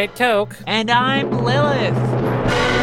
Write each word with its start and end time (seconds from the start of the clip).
Diet 0.00 0.16
Coke. 0.16 0.56
And 0.66 0.90
I'm 0.90 1.30
Lilith. 1.44 1.92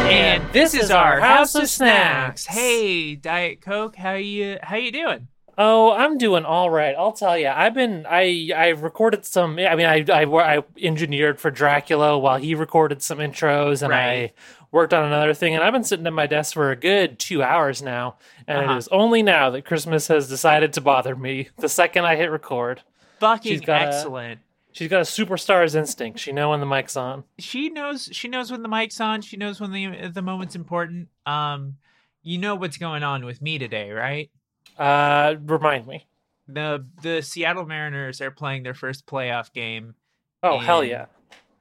And 0.06 0.52
this 0.52 0.72
is 0.72 0.92
our 0.92 1.18
House 1.18 1.56
of 1.56 1.68
Snacks. 1.68 2.46
Hey, 2.46 3.16
Diet 3.16 3.60
Coke, 3.60 3.96
how 3.96 4.12
you 4.14 4.58
how 4.62 4.76
you 4.76 4.92
doing? 4.92 5.26
Oh, 5.60 5.90
I'm 5.90 6.16
doing 6.16 6.44
all 6.44 6.70
right. 6.70 6.94
I'll 6.96 7.10
tell 7.10 7.36
you. 7.36 7.48
I've 7.48 7.74
been 7.74 8.06
I 8.08 8.50
I 8.54 8.68
recorded 8.68 9.24
some. 9.26 9.58
I 9.58 9.74
mean, 9.74 9.86
I 9.86 10.04
I, 10.08 10.58
I 10.58 10.62
engineered 10.80 11.40
for 11.40 11.50
Dracula 11.50 12.16
while 12.16 12.38
he 12.38 12.54
recorded 12.54 13.02
some 13.02 13.18
intros, 13.18 13.82
and 13.82 13.90
Right. 13.90 14.06
I 14.28 14.32
worked 14.70 14.94
on 14.94 15.04
another 15.04 15.34
thing. 15.34 15.56
And 15.56 15.64
I've 15.64 15.72
been 15.72 15.82
sitting 15.82 16.06
at 16.06 16.12
my 16.12 16.28
desk 16.28 16.54
for 16.54 16.70
a 16.70 16.76
good 16.76 17.18
two 17.18 17.42
hours 17.42 17.82
now. 17.82 18.14
And 18.46 18.58
Uh-huh. 18.60 18.74
it 18.74 18.78
is 18.78 18.88
only 18.92 19.24
now 19.24 19.50
that 19.50 19.64
Christmas 19.64 20.06
has 20.06 20.28
decided 20.28 20.72
to 20.74 20.80
bother 20.80 21.16
me. 21.16 21.48
The 21.58 21.68
second 21.68 22.04
I 22.04 22.14
hit 22.14 22.30
record, 22.30 22.82
Fucking 23.18 23.58
She's 23.58 23.68
a- 23.68 23.72
excellent. 23.72 24.38
She's 24.78 24.88
got 24.88 25.00
a 25.00 25.04
superstar's 25.04 25.74
instinct. 25.74 26.20
She 26.20 26.30
know 26.30 26.50
when 26.50 26.60
the 26.60 26.66
mic's 26.66 26.96
on. 26.96 27.24
She 27.38 27.68
knows 27.68 28.08
she 28.12 28.28
knows 28.28 28.52
when 28.52 28.62
the 28.62 28.68
mic's 28.68 29.00
on. 29.00 29.22
She 29.22 29.36
knows 29.36 29.60
when 29.60 29.72
the 29.72 30.08
the 30.08 30.22
moment's 30.22 30.54
important. 30.54 31.08
Um, 31.26 31.76
you 32.22 32.38
know 32.38 32.54
what's 32.54 32.76
going 32.76 33.02
on 33.02 33.24
with 33.24 33.42
me 33.42 33.58
today, 33.58 33.90
right? 33.90 34.30
Uh, 34.78 35.34
remind 35.42 35.86
me. 35.88 36.06
The 36.46 36.86
the 37.02 37.22
Seattle 37.22 37.66
Mariners 37.66 38.20
are 38.20 38.30
playing 38.30 38.62
their 38.62 38.74
first 38.74 39.04
playoff 39.04 39.52
game. 39.52 39.94
Oh 40.44 40.58
hell 40.58 40.84
yeah! 40.84 41.06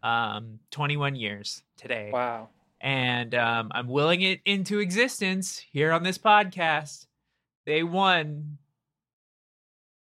Um, 0.03 0.59
21 0.69 1.16
years 1.16 1.63
today. 1.75 2.11
Wow. 2.13 2.50
and 2.79 3.33
um, 3.33 3.72
I'm 3.73 3.88
willing 3.88 4.22
it 4.22 4.41
into 4.45 4.77
existence 4.79 5.66
here 5.72 5.91
on 5.91 6.03
this 6.03 6.19
podcast. 6.19 7.07
They 7.66 7.81
won. 7.81 8.59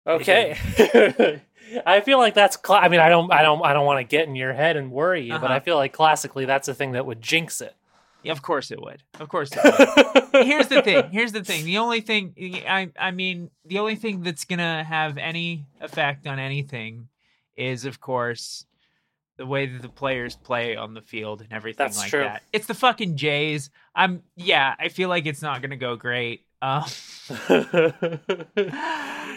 Okay. 0.06 0.56
I 1.86 2.00
feel 2.00 2.18
like 2.18 2.34
that's. 2.34 2.56
Cla- 2.56 2.78
I 2.80 2.88
mean, 2.88 3.00
I 3.00 3.08
don't. 3.08 3.32
I 3.32 3.42
don't. 3.42 3.62
I 3.64 3.72
don't 3.72 3.86
want 3.86 3.98
to 4.00 4.04
get 4.04 4.28
in 4.28 4.34
your 4.36 4.52
head 4.52 4.76
and 4.76 4.90
worry 4.90 5.22
you, 5.24 5.32
but 5.32 5.44
Uh-huh. 5.44 5.54
I 5.54 5.60
feel 5.60 5.76
like 5.76 5.92
classically 5.92 6.44
that's 6.44 6.66
the 6.66 6.74
thing 6.74 6.92
that 6.92 7.06
would 7.06 7.20
jinx 7.22 7.60
it. 7.60 7.74
Yeah, 8.22 8.32
of 8.32 8.42
course 8.42 8.70
it 8.70 8.80
would. 8.80 9.02
Of 9.18 9.28
course 9.30 9.50
it 9.52 9.60
would. 9.64 10.44
Here's 10.46 10.68
the 10.68 10.82
thing. 10.82 11.10
Here's 11.10 11.32
the 11.32 11.42
thing. 11.42 11.64
The 11.64 11.78
only 11.78 12.00
thing 12.02 12.34
I 12.68 12.90
I 12.98 13.10
mean, 13.12 13.50
the 13.64 13.78
only 13.78 13.96
thing 13.96 14.22
that's 14.22 14.44
gonna 14.44 14.84
have 14.84 15.16
any 15.16 15.64
effect 15.80 16.26
on 16.26 16.38
anything 16.38 17.08
is, 17.56 17.84
of 17.86 18.00
course, 18.00 18.66
the 19.38 19.46
way 19.46 19.64
that 19.66 19.80
the 19.80 19.88
players 19.88 20.36
play 20.36 20.76
on 20.76 20.92
the 20.92 21.00
field 21.00 21.40
and 21.40 21.50
everything 21.50 21.82
That's 21.86 21.98
like 21.98 22.10
true. 22.10 22.20
that. 22.24 22.42
It's 22.52 22.66
the 22.66 22.74
fucking 22.74 23.16
Jays. 23.16 23.70
I'm 23.94 24.22
yeah. 24.36 24.74
I 24.78 24.88
feel 24.88 25.08
like 25.08 25.24
it's 25.24 25.40
not 25.40 25.62
gonna 25.62 25.76
go 25.76 25.96
great. 25.96 26.44
Um, 26.62 26.84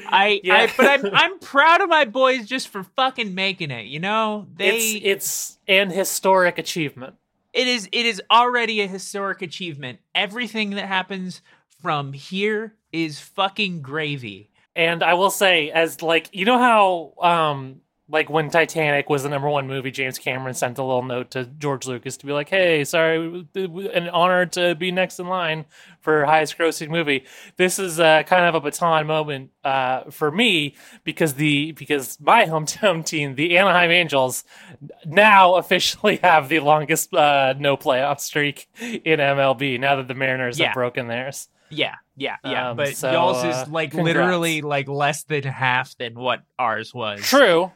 I, 0.05 0.41
Yeah. 0.43 0.55
I 0.55 0.73
but 0.75 0.87
I'm 0.87 1.05
I'm 1.13 1.39
proud 1.39 1.81
of 1.81 1.89
my 1.89 2.05
boys 2.05 2.45
just 2.45 2.67
for 2.67 2.83
fucking 2.83 3.33
making 3.33 3.71
it. 3.71 3.85
You 3.85 3.99
know 3.99 4.47
they 4.55 4.69
it's 4.77 5.05
it's 5.05 5.57
an 5.67 5.89
historic 5.89 6.57
achievement. 6.57 7.15
it 7.53 7.67
is 7.67 7.87
it 7.91 8.05
is 8.05 8.21
already 8.29 8.81
a 8.81 8.87
historic 8.87 9.41
achievement. 9.41 9.99
Everything 10.13 10.71
that 10.71 10.87
happens 10.87 11.41
from 11.81 12.13
here 12.13 12.75
is 12.91 13.19
fucking 13.19 13.81
gravy. 13.81 14.49
And 14.75 15.03
I 15.03 15.13
will 15.13 15.29
say, 15.29 15.69
as 15.71 16.01
like 16.01 16.29
you 16.33 16.45
know 16.45 16.57
how 16.57 17.13
um 17.21 17.81
like 18.13 18.29
when 18.29 18.49
Titanic 18.51 19.09
was 19.09 19.23
the 19.23 19.29
number 19.29 19.49
one 19.49 19.67
movie, 19.67 19.89
James 19.89 20.19
Cameron 20.19 20.53
sent 20.53 20.77
a 20.77 20.83
little 20.83 21.01
note 21.01 21.31
to 21.31 21.45
George 21.45 21.87
Lucas 21.87 22.15
to 22.17 22.25
be 22.27 22.31
like, 22.31 22.47
"Hey, 22.47 22.83
sorry, 22.83 23.45
an 23.55 24.07
honor 24.09 24.45
to 24.45 24.75
be 24.75 24.91
next 24.91 25.19
in 25.19 25.27
line 25.27 25.65
for 25.99 26.23
highest 26.23 26.55
grossing 26.57 26.89
movie." 26.89 27.25
This 27.57 27.79
is 27.79 27.99
uh, 27.99 28.21
kind 28.23 28.45
of 28.45 28.53
a 28.53 28.61
baton 28.61 29.07
moment 29.07 29.49
uh, 29.63 30.03
for 30.11 30.29
me 30.31 30.75
because 31.03 31.33
the 31.33 31.71
because 31.71 32.19
my 32.21 32.45
hometown 32.53 33.03
team, 33.03 33.33
the 33.33 33.57
Anaheim 33.57 33.89
Angels, 33.89 34.43
now 35.05 35.55
officially 35.55 36.17
have 36.23 36.49
the 36.49 36.59
longest 36.59 37.13
uh, 37.15 37.55
no 37.57 37.75
playoff 37.75 38.19
streak 38.19 38.69
in 38.79 39.19
MLB. 39.19 39.79
Now 39.79 39.95
that 39.95 40.07
the 40.07 40.13
Mariners 40.13 40.59
Yeah. 40.59 40.67
have 40.67 40.75
broken 40.75 41.07
theirs. 41.07 41.49
Yeah, 41.71 41.95
yeah, 42.15 42.35
yeah. 42.45 42.69
Um, 42.69 42.77
but 42.77 42.95
so, 42.95 43.11
y'all's 43.11 43.43
uh, 43.43 43.47
is 43.47 43.67
like 43.69 43.89
congrats. 43.91 44.15
literally 44.15 44.61
like 44.61 44.87
less 44.87 45.23
than 45.23 45.41
half 45.41 45.97
than 45.97 46.13
what 46.13 46.43
ours 46.59 46.93
was. 46.93 47.21
True, 47.21 47.71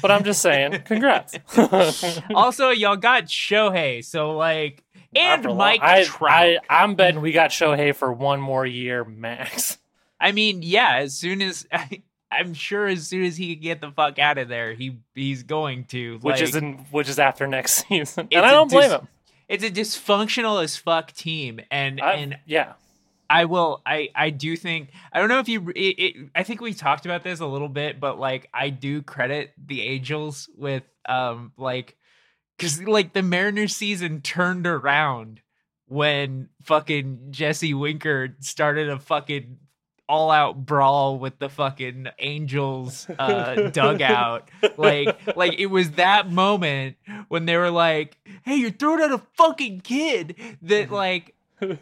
but 0.00 0.10
I'm 0.10 0.24
just 0.24 0.42
saying, 0.42 0.82
congrats. 0.84 1.38
also, 2.34 2.70
y'all 2.70 2.96
got 2.96 3.24
Shohei, 3.24 4.04
so 4.04 4.36
like, 4.36 4.84
and 5.14 5.44
Mike 5.56 5.82
I, 5.82 6.04
Trout. 6.04 6.32
I, 6.32 6.58
I'm 6.68 6.94
betting 6.94 7.20
we 7.20 7.32
got 7.32 7.50
Shohei 7.50 7.94
for 7.94 8.12
one 8.12 8.40
more 8.40 8.64
year 8.64 9.04
max. 9.04 9.78
I 10.20 10.32
mean, 10.32 10.62
yeah. 10.62 10.96
As 10.98 11.14
soon 11.14 11.42
as 11.42 11.66
I'm 12.30 12.54
sure, 12.54 12.86
as 12.86 13.06
soon 13.08 13.24
as 13.24 13.36
he 13.36 13.54
can 13.54 13.62
get 13.62 13.80
the 13.80 13.90
fuck 13.90 14.18
out 14.18 14.38
of 14.38 14.48
there, 14.48 14.72
he 14.72 14.98
he's 15.14 15.42
going 15.42 15.84
to. 15.86 16.14
Which 16.22 16.36
like, 16.36 16.42
is 16.42 16.56
in 16.56 16.74
which 16.90 17.08
is 17.08 17.18
after 17.18 17.46
next 17.46 17.86
season, 17.88 18.28
and 18.32 18.46
I 18.46 18.52
don't 18.52 18.70
blame 18.70 18.90
dis- 18.90 19.00
him. 19.00 19.08
it's 19.48 19.64
a 19.64 19.70
dysfunctional 19.70 20.62
as 20.62 20.76
fuck 20.76 21.12
team, 21.12 21.60
and 21.70 22.00
I- 22.00 22.12
and 22.14 22.38
yeah, 22.46 22.74
I 23.32 23.46
will. 23.46 23.80
I 23.86 24.10
I 24.14 24.28
do 24.28 24.56
think. 24.56 24.90
I 25.10 25.18
don't 25.18 25.30
know 25.30 25.38
if 25.38 25.48
you. 25.48 25.70
It, 25.70 25.98
it, 25.98 26.16
I 26.34 26.42
think 26.42 26.60
we 26.60 26.74
talked 26.74 27.06
about 27.06 27.24
this 27.24 27.40
a 27.40 27.46
little 27.46 27.70
bit, 27.70 27.98
but 27.98 28.18
like 28.18 28.50
I 28.52 28.68
do 28.68 29.00
credit 29.00 29.54
the 29.56 29.80
Angels 29.80 30.50
with 30.54 30.82
um 31.08 31.52
like 31.56 31.96
because 32.58 32.82
like 32.82 33.14
the 33.14 33.22
Mariners 33.22 33.74
season 33.74 34.20
turned 34.20 34.66
around 34.66 35.40
when 35.86 36.50
fucking 36.62 37.28
Jesse 37.30 37.72
Winker 37.72 38.36
started 38.40 38.90
a 38.90 38.98
fucking 38.98 39.56
all 40.10 40.30
out 40.30 40.66
brawl 40.66 41.18
with 41.18 41.38
the 41.38 41.48
fucking 41.48 42.08
Angels 42.18 43.08
uh 43.18 43.70
dugout. 43.70 44.50
Like 44.76 45.18
like 45.36 45.58
it 45.58 45.66
was 45.66 45.92
that 45.92 46.30
moment 46.30 46.96
when 47.28 47.46
they 47.46 47.56
were 47.56 47.70
like, 47.70 48.18
"Hey, 48.44 48.56
you're 48.56 48.70
throwing 48.70 49.00
out 49.00 49.10
a 49.12 49.22
fucking 49.36 49.80
kid." 49.80 50.36
That 50.60 50.90
like 50.90 51.34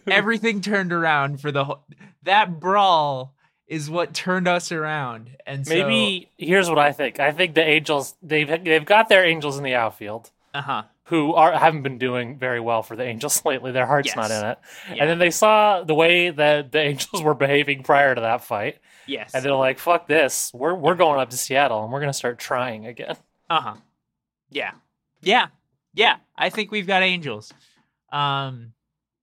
everything 0.07 0.61
turned 0.61 0.93
around 0.93 1.41
for 1.41 1.51
the 1.53 1.65
whole 1.65 1.85
that 2.25 2.61
brawl 2.61 3.35
is 3.67 3.89
what 3.89 4.13
turned 4.13 4.49
us 4.49 4.73
around. 4.73 5.31
And 5.47 5.67
so, 5.67 5.75
maybe 5.75 6.29
here's 6.37 6.69
what 6.69 6.79
I 6.79 6.93
think. 6.93 7.21
I 7.21 7.33
think 7.33 7.55
the 7.55 7.63
Angels 7.65 8.15
they've 8.23 8.49
they've 8.65 8.85
got 8.85 9.09
their 9.09 9.25
Angels 9.25 9.57
in 9.59 9.65
the 9.65 9.75
outfield. 9.75 10.31
Uh 10.53 10.63
huh. 10.63 10.83
who 11.05 11.33
are 11.35 11.53
haven't 11.57 11.83
been 11.83 11.99
doing 11.99 12.37
very 12.37 12.59
well 12.59 12.83
for 12.83 12.97
the 12.97 13.05
Angels 13.05 13.43
lately. 13.45 13.71
Their 13.73 13.87
heart's 13.87 14.17
not 14.17 14.31
in 14.33 14.45
it. 14.45 14.59
Yeah. 14.89 14.97
And 15.03 15.11
then 15.11 15.19
they 15.21 15.31
saw 15.31 15.85
the 15.85 15.95
way 15.95 16.31
that 16.31 16.73
the 16.73 16.81
Angels 16.81 17.23
were 17.23 17.35
behaving 17.35 17.85
prior 17.85 18.15
to 18.17 18.21
that 18.21 18.43
fight, 18.45 18.79
Yes. 19.07 19.31
and 19.35 19.45
they're 19.45 19.55
like, 19.55 19.79
"Fuck 19.79 20.09
this! 20.09 20.51
We're 20.53 20.75
we're 20.75 20.97
going 20.97 21.21
up 21.21 21.31
to 21.31 21.37
Seattle 21.37 21.85
and 21.85 21.93
we're 21.93 22.01
gonna 22.01 22.13
start 22.13 22.39
trying 22.41 22.87
again." 22.87 23.17
Uh 23.49 23.61
huh. 23.61 23.75
Yeah. 24.51 24.73
Yeah. 25.23 25.47
Yeah. 25.95 26.17
I 26.37 26.51
think 26.51 26.73
we've 26.73 26.87
got 26.87 27.03
angels. 27.05 27.53
Um, 28.13 28.73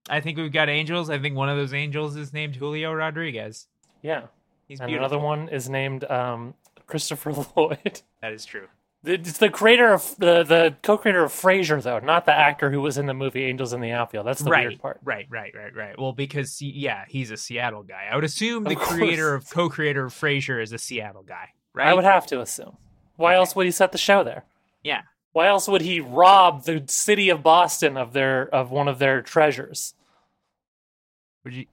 I 0.09 0.21
think 0.21 0.37
we've 0.37 0.51
got 0.51 0.69
angels. 0.69 1.09
I 1.09 1.19
think 1.19 1.35
one 1.35 1.49
of 1.49 1.57
those 1.57 1.73
angels 1.73 2.15
is 2.15 2.33
named 2.33 2.55
Julio 2.55 2.93
Rodriguez. 2.93 3.67
Yeah. 4.01 4.23
He's 4.67 4.79
and 4.79 4.87
beautiful. 4.87 5.05
another 5.05 5.23
one 5.23 5.49
is 5.49 5.69
named 5.69 6.03
um, 6.05 6.53
Christopher 6.85 7.33
Lloyd. 7.55 8.01
That 8.21 8.33
is 8.33 8.45
true. 8.45 8.67
It's 9.03 9.37
the 9.37 9.49
creator 9.49 9.93
of 9.93 10.15
the 10.17 10.43
the 10.43 10.75
co-creator 10.81 11.23
of 11.23 11.31
Frasier, 11.31 11.81
though, 11.81 11.99
not 11.99 12.25
the 12.25 12.33
actor 12.33 12.71
who 12.71 12.81
was 12.81 12.97
in 12.97 13.05
the 13.05 13.13
movie 13.13 13.45
Angels 13.45 13.71
in 13.71 13.79
the 13.79 13.91
Outfield. 13.91 14.25
That's 14.25 14.41
the 14.41 14.49
right. 14.49 14.67
weird 14.67 14.81
part. 14.81 14.99
Right. 15.03 15.27
Right. 15.29 15.53
Right. 15.55 15.73
Right. 15.73 15.99
Well, 15.99 16.13
because 16.13 16.61
yeah, 16.61 17.05
he's 17.07 17.31
a 17.31 17.37
Seattle 17.37 17.83
guy. 17.83 18.07
I 18.11 18.15
would 18.15 18.25
assume 18.25 18.63
the 18.63 18.71
Of 18.71 18.79
creator 18.79 19.33
of 19.33 19.49
co-creator 19.49 20.05
of 20.05 20.13
Frasier 20.13 20.61
is 20.61 20.73
a 20.73 20.77
Seattle 20.77 21.23
guy. 21.23 21.49
Right. 21.73 21.87
I 21.87 21.93
would 21.93 22.03
have 22.03 22.25
to 22.27 22.41
assume. 22.41 22.75
Why 23.15 23.35
else 23.35 23.55
would 23.55 23.65
he 23.65 23.71
set 23.71 23.91
the 23.91 23.97
show 23.97 24.23
there? 24.23 24.45
Yeah. 24.83 25.01
Why 25.31 25.47
else 25.47 25.67
would 25.67 25.81
he 25.81 25.99
rob 25.99 26.65
the 26.65 26.83
city 26.87 27.29
of 27.29 27.43
Boston 27.43 27.97
of 27.97 28.13
their 28.13 28.47
of 28.53 28.71
one 28.71 28.87
of 28.87 28.97
their 28.99 29.21
treasures? 29.21 29.93
Would 31.47 31.55
you 31.55 31.65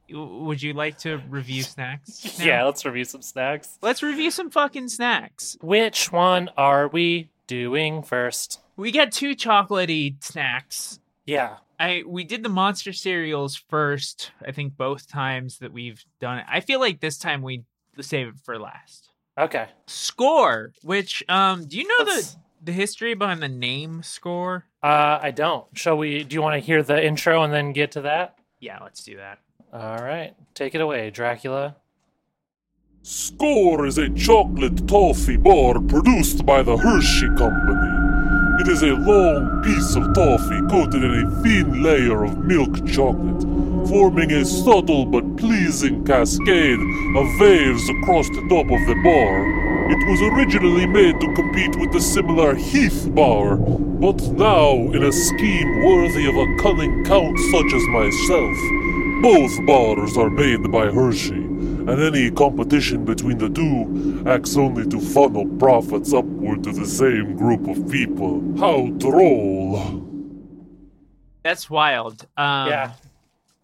Would 0.44 0.62
you 0.62 0.72
like 0.72 0.98
to 0.98 1.16
review 1.28 1.64
snacks? 1.64 2.38
now? 2.38 2.44
Yeah, 2.44 2.64
let's 2.64 2.84
review 2.84 3.04
some 3.04 3.22
snacks. 3.22 3.76
Let's 3.82 4.04
review 4.04 4.30
some 4.30 4.48
fucking 4.50 4.88
snacks. 4.88 5.56
Which 5.60 6.12
one 6.12 6.48
are 6.56 6.86
we 6.86 7.30
doing 7.48 8.04
first? 8.04 8.60
We 8.76 8.92
got 8.92 9.10
two 9.10 9.34
chocolatey 9.34 10.22
snacks. 10.22 11.00
Yeah. 11.26 11.56
I 11.80 12.04
we 12.06 12.22
did 12.22 12.44
the 12.44 12.48
monster 12.48 12.92
cereals 12.92 13.56
first. 13.56 14.30
I 14.46 14.52
think 14.52 14.76
both 14.76 15.08
times 15.08 15.58
that 15.58 15.72
we've 15.72 16.04
done 16.20 16.38
it. 16.38 16.46
I 16.48 16.60
feel 16.60 16.78
like 16.78 17.00
this 17.00 17.18
time 17.18 17.42
we 17.42 17.64
save 18.00 18.28
it 18.28 18.34
for 18.44 18.56
last. 18.60 19.08
Okay. 19.36 19.66
Skor, 19.88 20.68
which 20.84 21.24
um, 21.28 21.64
do 21.66 21.76
you 21.78 21.88
know 21.88 22.04
Let's- 22.04 22.34
the 22.34 22.38
the 22.66 22.72
history 22.72 23.14
behind 23.14 23.42
the 23.42 23.48
name 23.48 24.02
Skor? 24.02 24.62
Uh, 24.84 25.18
I 25.20 25.32
don't. 25.32 25.66
Shall 25.76 25.98
we? 25.98 26.22
Do 26.22 26.34
you 26.34 26.42
want 26.42 26.54
to 26.54 26.60
hear 26.64 26.84
the 26.84 27.04
intro 27.04 27.42
and 27.42 27.52
then 27.52 27.72
get 27.72 27.90
to 27.92 28.02
that? 28.02 28.38
Yeah, 28.60 28.78
let's 28.80 29.02
do 29.02 29.16
that. 29.16 29.40
All 29.74 29.98
right. 29.98 30.34
Take 30.54 30.76
it 30.76 30.80
away, 30.80 31.10
Dracula. 31.10 31.74
Skor 33.02 33.88
is 33.88 33.98
a 33.98 34.08
chocolate 34.10 34.86
toffee 34.86 35.36
bar 35.36 35.80
produced 35.80 36.46
by 36.46 36.62
the 36.62 36.76
Hershey 36.76 37.26
Company. 37.36 37.90
It 38.60 38.68
is 38.68 38.84
a 38.84 38.94
long 38.94 39.64
piece 39.64 39.96
of 39.96 40.14
toffee 40.14 40.62
coated 40.70 41.02
in 41.02 41.26
a 41.26 41.42
thin 41.42 41.82
layer 41.82 42.22
of 42.22 42.38
milk 42.38 42.86
chocolate, 42.86 43.42
forming 43.88 44.30
a 44.30 44.44
subtle 44.44 45.06
but 45.06 45.36
pleasing 45.36 46.04
cascade 46.04 46.78
of 47.16 47.40
waves 47.40 47.88
across 47.88 48.28
the 48.28 48.46
top 48.48 48.70
of 48.70 48.86
the 48.86 49.00
bar. 49.02 49.90
It 49.90 50.08
was 50.08 50.22
originally 50.22 50.86
made 50.86 51.20
to 51.20 51.34
compete 51.34 51.74
with 51.80 51.92
the 51.92 52.00
similar 52.00 52.54
Heath 52.54 53.12
bar, 53.12 53.56
but 53.56 54.22
now, 54.38 54.70
in 54.70 55.02
a 55.02 55.10
scheme 55.10 55.84
worthy 55.84 56.28
of 56.28 56.36
a 56.36 56.56
cunning 56.62 57.04
count 57.04 57.36
such 57.50 57.74
as 57.74 57.86
myself, 57.88 58.56
both 59.24 59.64
bars 59.64 60.18
are 60.18 60.28
made 60.28 60.70
by 60.70 60.84
Hershey, 60.90 61.32
and 61.32 61.88
any 61.88 62.30
competition 62.30 63.06
between 63.06 63.38
the 63.38 63.48
two 63.48 64.22
acts 64.26 64.54
only 64.54 64.86
to 64.88 65.00
funnel 65.00 65.46
profits 65.58 66.12
upward 66.12 66.62
to 66.64 66.72
the 66.72 66.84
same 66.84 67.34
group 67.34 67.66
of 67.66 67.90
people. 67.90 68.42
How 68.58 68.88
droll! 68.98 69.80
That's 71.42 71.70
wild. 71.70 72.26
Um, 72.36 72.68
yeah. 72.68 72.92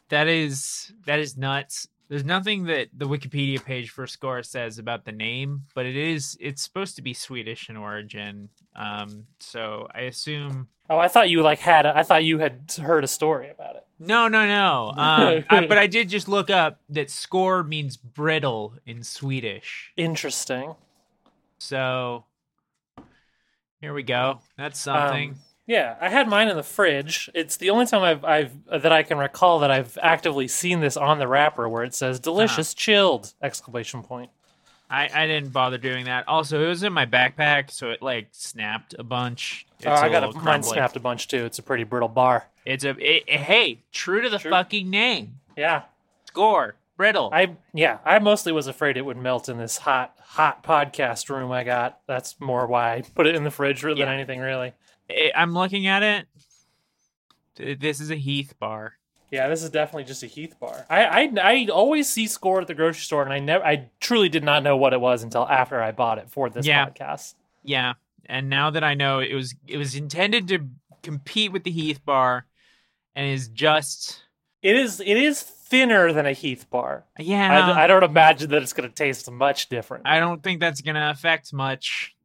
that 0.09 0.29
is 0.29 0.95
that 1.05 1.19
is 1.19 1.37
nuts. 1.37 1.87
There's 2.11 2.25
nothing 2.25 2.65
that 2.65 2.89
the 2.93 3.07
Wikipedia 3.07 3.65
page 3.65 3.91
for 3.91 4.05
Skor 4.05 4.45
says 4.45 4.79
about 4.79 5.05
the 5.05 5.13
name, 5.13 5.63
but 5.77 5.87
it 5.87 5.95
is 5.95 6.37
it's 6.41 6.61
supposed 6.61 6.97
to 6.97 7.03
be 7.03 7.15
Swedish 7.15 7.71
in 7.71 7.77
origin. 7.77 8.49
Um, 8.75 9.27
so 9.39 9.87
I 9.95 10.01
assume 10.03 10.67
Oh, 10.91 10.99
I 10.99 11.07
thought 11.07 11.31
you 11.31 11.41
like 11.43 11.61
had. 11.61 11.87
A, 11.87 11.97
I 11.97 12.03
thought 12.03 12.25
you 12.25 12.41
had 12.41 12.75
heard 12.83 13.05
a 13.05 13.07
story 13.07 13.49
about 13.49 13.77
it. 13.77 13.87
no, 14.01 14.27
no, 14.27 14.45
no. 14.45 14.89
Um, 14.97 15.45
I, 15.49 15.67
but 15.69 15.79
I 15.79 15.87
did 15.87 16.09
just 16.09 16.29
look 16.29 16.51
up 16.51 16.81
that 16.89 17.07
skor 17.09 17.67
means 17.67 17.97
brittle 17.97 18.75
in 18.85 19.05
Swedish. 19.05 19.93
Interesting. 19.97 20.75
So 21.59 22.25
here 23.81 23.95
we 23.95 24.03
go. 24.03 24.41
That's 24.59 24.81
something. 24.81 25.31
Um, 25.31 25.37
yeah, 25.71 25.95
I 26.01 26.09
had 26.09 26.27
mine 26.27 26.49
in 26.49 26.57
the 26.57 26.65
fridge. 26.65 27.31
It's 27.33 27.57
the 27.57 27.71
only 27.71 27.87
time 27.87 28.03
I've 28.03 28.25
I've 28.25 28.83
that 28.83 28.91
I 28.91 29.05
can 29.05 29.19
recall 29.19 29.61
that 29.61 29.71
I've 29.71 29.97
actively 30.03 30.49
seen 30.49 30.81
this 30.81 30.97
on 30.97 31.21
the 31.21 31.29
wrapper 31.29 31.69
where 31.69 31.85
it 31.85 31.95
says 31.95 32.19
"delicious 32.19 32.73
uh-huh. 32.73 32.77
chilled!" 32.77 33.35
exclamation 33.41 34.03
point. 34.03 34.31
I, 34.91 35.09
I 35.15 35.29
didn't 35.29 35.53
bother 35.53 35.79
doing 35.79 36.07
that. 36.07 36.27
Also, 36.27 36.61
it 36.61 36.67
was 36.67 36.83
in 36.83 36.93
my 36.93 37.07
backpack, 37.07 37.71
so 37.71 37.91
it 37.91 38.03
like 38.03 38.27
snapped 38.33 38.97
a 38.99 39.05
bunch. 39.05 39.65
It's 39.79 39.87
oh, 39.87 39.93
I 39.93 40.09
got 40.09 40.25
a, 40.25 40.33
mine 40.33 40.43
crumbly. 40.43 40.71
snapped 40.71 40.97
a 40.97 41.01
bunch 41.01 41.29
too. 41.29 41.45
It's 41.45 41.61
a 41.61 41.63
pretty 41.63 41.85
brittle 41.85 42.09
bar. 42.09 42.49
It's 42.67 42.83
a 42.83 42.91
it, 42.99 43.23
it- 43.29 43.41
hey, 43.41 43.79
true 43.93 44.23
to 44.23 44.29
the 44.29 44.39
True. 44.39 44.51
fucking 44.51 44.91
name. 44.91 45.39
Yeah, 45.57 45.83
Skor 46.35 46.73
brittle. 46.97 47.31
I 47.33 47.55
yeah, 47.73 47.99
I 48.05 48.19
mostly 48.19 48.51
was 48.51 48.67
afraid 48.67 48.97
it 48.97 49.05
would 49.05 49.17
melt 49.17 49.49
in 49.49 49.57
this 49.57 49.77
hot 49.77 50.17
hot 50.21 50.65
podcast 50.65 51.29
room 51.29 51.53
I 51.53 51.63
got. 51.63 52.01
That's 52.09 52.41
more 52.41 52.67
why 52.67 52.95
I 52.95 53.03
put 53.03 53.29
it 53.29 53.37
in 53.37 53.45
the 53.45 53.53
fridge 53.53 53.83
than 53.83 53.97
Yeah. 53.99 54.11
anything 54.11 54.41
really. 54.41 54.73
I'm 55.35 55.53
looking 55.55 55.87
at 55.87 56.03
it. 56.03 56.27
This 57.81 58.01
is 58.01 58.11
a 58.11 58.17
Heath 58.17 58.55
bar. 58.59 58.95
Yeah, 59.31 59.49
this 59.49 59.63
is 59.63 59.71
definitely 59.71 60.05
just 60.05 60.23
a 60.23 60.27
Heath 60.27 60.57
bar. 60.59 60.87
I, 60.91 61.05
I 61.05 61.33
I 61.41 61.67
always 61.73 62.09
see 62.09 62.25
Skor 62.27 62.61
at 62.63 62.67
the 62.67 62.75
grocery 62.75 63.01
store, 63.03 63.23
and 63.23 63.33
I 63.33 63.39
never, 63.39 63.65
I 63.65 63.89
truly 64.01 64.29
did 64.29 64.43
not 64.43 64.63
know 64.63 64.77
what 64.77 64.93
it 64.93 65.01
was 65.01 65.23
until 65.23 65.47
after 65.49 65.81
I 65.81 65.93
bought 65.93 66.19
it 66.19 66.31
for 66.31 66.51
this 66.51 66.67
Yeah. 66.67 66.87
podcast. 66.87 67.35
Yeah, 67.63 67.93
and 68.27 68.49
now 68.49 68.71
that 68.71 68.83
I 68.83 68.95
know 68.95 69.21
it 69.21 69.35
was 69.35 69.55
it 69.69 69.77
was 69.77 69.95
intended 69.95 70.49
to 70.49 70.67
compete 71.03 71.53
with 71.53 71.63
the 71.65 71.71
Heath 71.71 72.05
bar, 72.05 72.47
and 73.15 73.27
is 73.27 73.49
just 73.49 74.25
It 74.63 74.75
is 74.77 74.99
it 75.01 75.17
is 75.17 75.43
thinner 75.43 76.13
than 76.13 76.27
a 76.27 76.33
Heath 76.33 76.69
bar. 76.71 77.05
yeah. 77.19 77.73
I, 77.73 77.85
I 77.85 77.87
don't 77.87 78.03
imagine 78.03 78.51
that 78.51 78.63
it's 78.63 78.73
going 78.73 78.89
to 78.89 78.95
taste 78.95 79.31
much 79.31 79.69
different. 79.69 80.09
I 80.09 80.19
don't 80.19 80.43
think 80.43 80.59
that's 80.61 80.81
gonna 80.81 81.11
affect 81.15 81.53
much. 81.53 82.17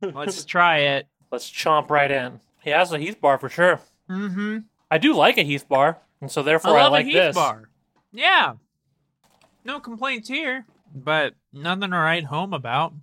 Let's 0.00 0.44
try 0.44 0.78
it. 0.78 1.08
Let's 1.36 1.50
chomp 1.50 1.90
right 1.90 2.10
in. 2.10 2.40
Yeah, 2.64 2.80
it's 2.80 2.92
a 2.92 2.98
Heath 2.98 3.20
bar 3.20 3.36
for 3.36 3.50
sure. 3.50 3.78
Mm-hmm. 4.08 4.60
I 4.90 4.96
do 4.96 5.12
like 5.12 5.36
a 5.36 5.42
Heath 5.42 5.68
bar, 5.68 5.98
and 6.22 6.30
so 6.30 6.40
I 6.40 6.44
therefore 6.44 6.78
I, 6.78 6.84
love 6.84 6.92
like 6.92 7.04
a 7.04 7.08
Heath 7.08 7.14
this. 7.14 7.34
bar. 7.36 7.68
Yeah. 8.10 8.54
No 9.62 9.78
complaints 9.78 10.28
here, 10.28 10.64
but 10.94 11.34
nothing 11.52 11.90
to 11.90 11.98
write 11.98 12.24
home 12.24 12.54
about. 12.54 12.94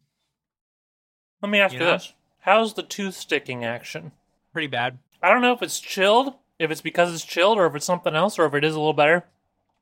Let 1.43 1.51
me 1.51 1.59
ask 1.59 1.75
You 1.75 1.81
you, 1.81 1.85
know? 1.85 1.91
this: 1.91 2.13
How's 2.39 2.73
the 2.73 2.81
tooth 2.81 3.13
sticking 3.13 3.63
action? 3.63 4.13
Pretty 4.51 4.65
bad. 4.65 4.97
I 5.21 5.29
don't 5.29 5.43
know 5.43 5.53
if 5.53 5.61
it's 5.61 5.79
chilled, 5.79 6.33
if 6.57 6.71
it's 6.71 6.81
because 6.81 7.13
it's 7.13 7.23
chilled, 7.23 7.59
or 7.59 7.67
if 7.67 7.75
it's 7.75 7.85
something 7.85 8.15
else, 8.15 8.39
or 8.39 8.47
if 8.47 8.55
it 8.55 8.63
is 8.63 8.73
a 8.73 8.79
little 8.79 8.93
better. 8.93 9.25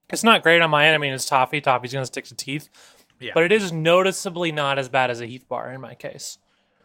It's 0.09 0.25
not 0.25 0.43
great 0.43 0.61
on 0.61 0.71
my 0.71 0.87
end. 0.87 0.95
I 0.95 0.97
mean, 0.97 1.13
it's 1.13 1.25
toffee. 1.25 1.61
Toffee's 1.61 1.93
going 1.93 2.03
to 2.03 2.07
stick 2.07 2.25
to 2.25 2.35
teeth. 2.35 2.67
Yeah. 3.17 3.31
But 3.33 3.43
it 3.43 3.53
is 3.53 3.71
noticeably 3.71 4.51
not 4.51 4.77
as 4.77 4.89
bad 4.89 5.09
as 5.09 5.21
a 5.21 5.25
Heath 5.25 5.47
bar 5.47 5.71
in 5.71 5.79
my 5.79 5.95
case. 5.95 6.37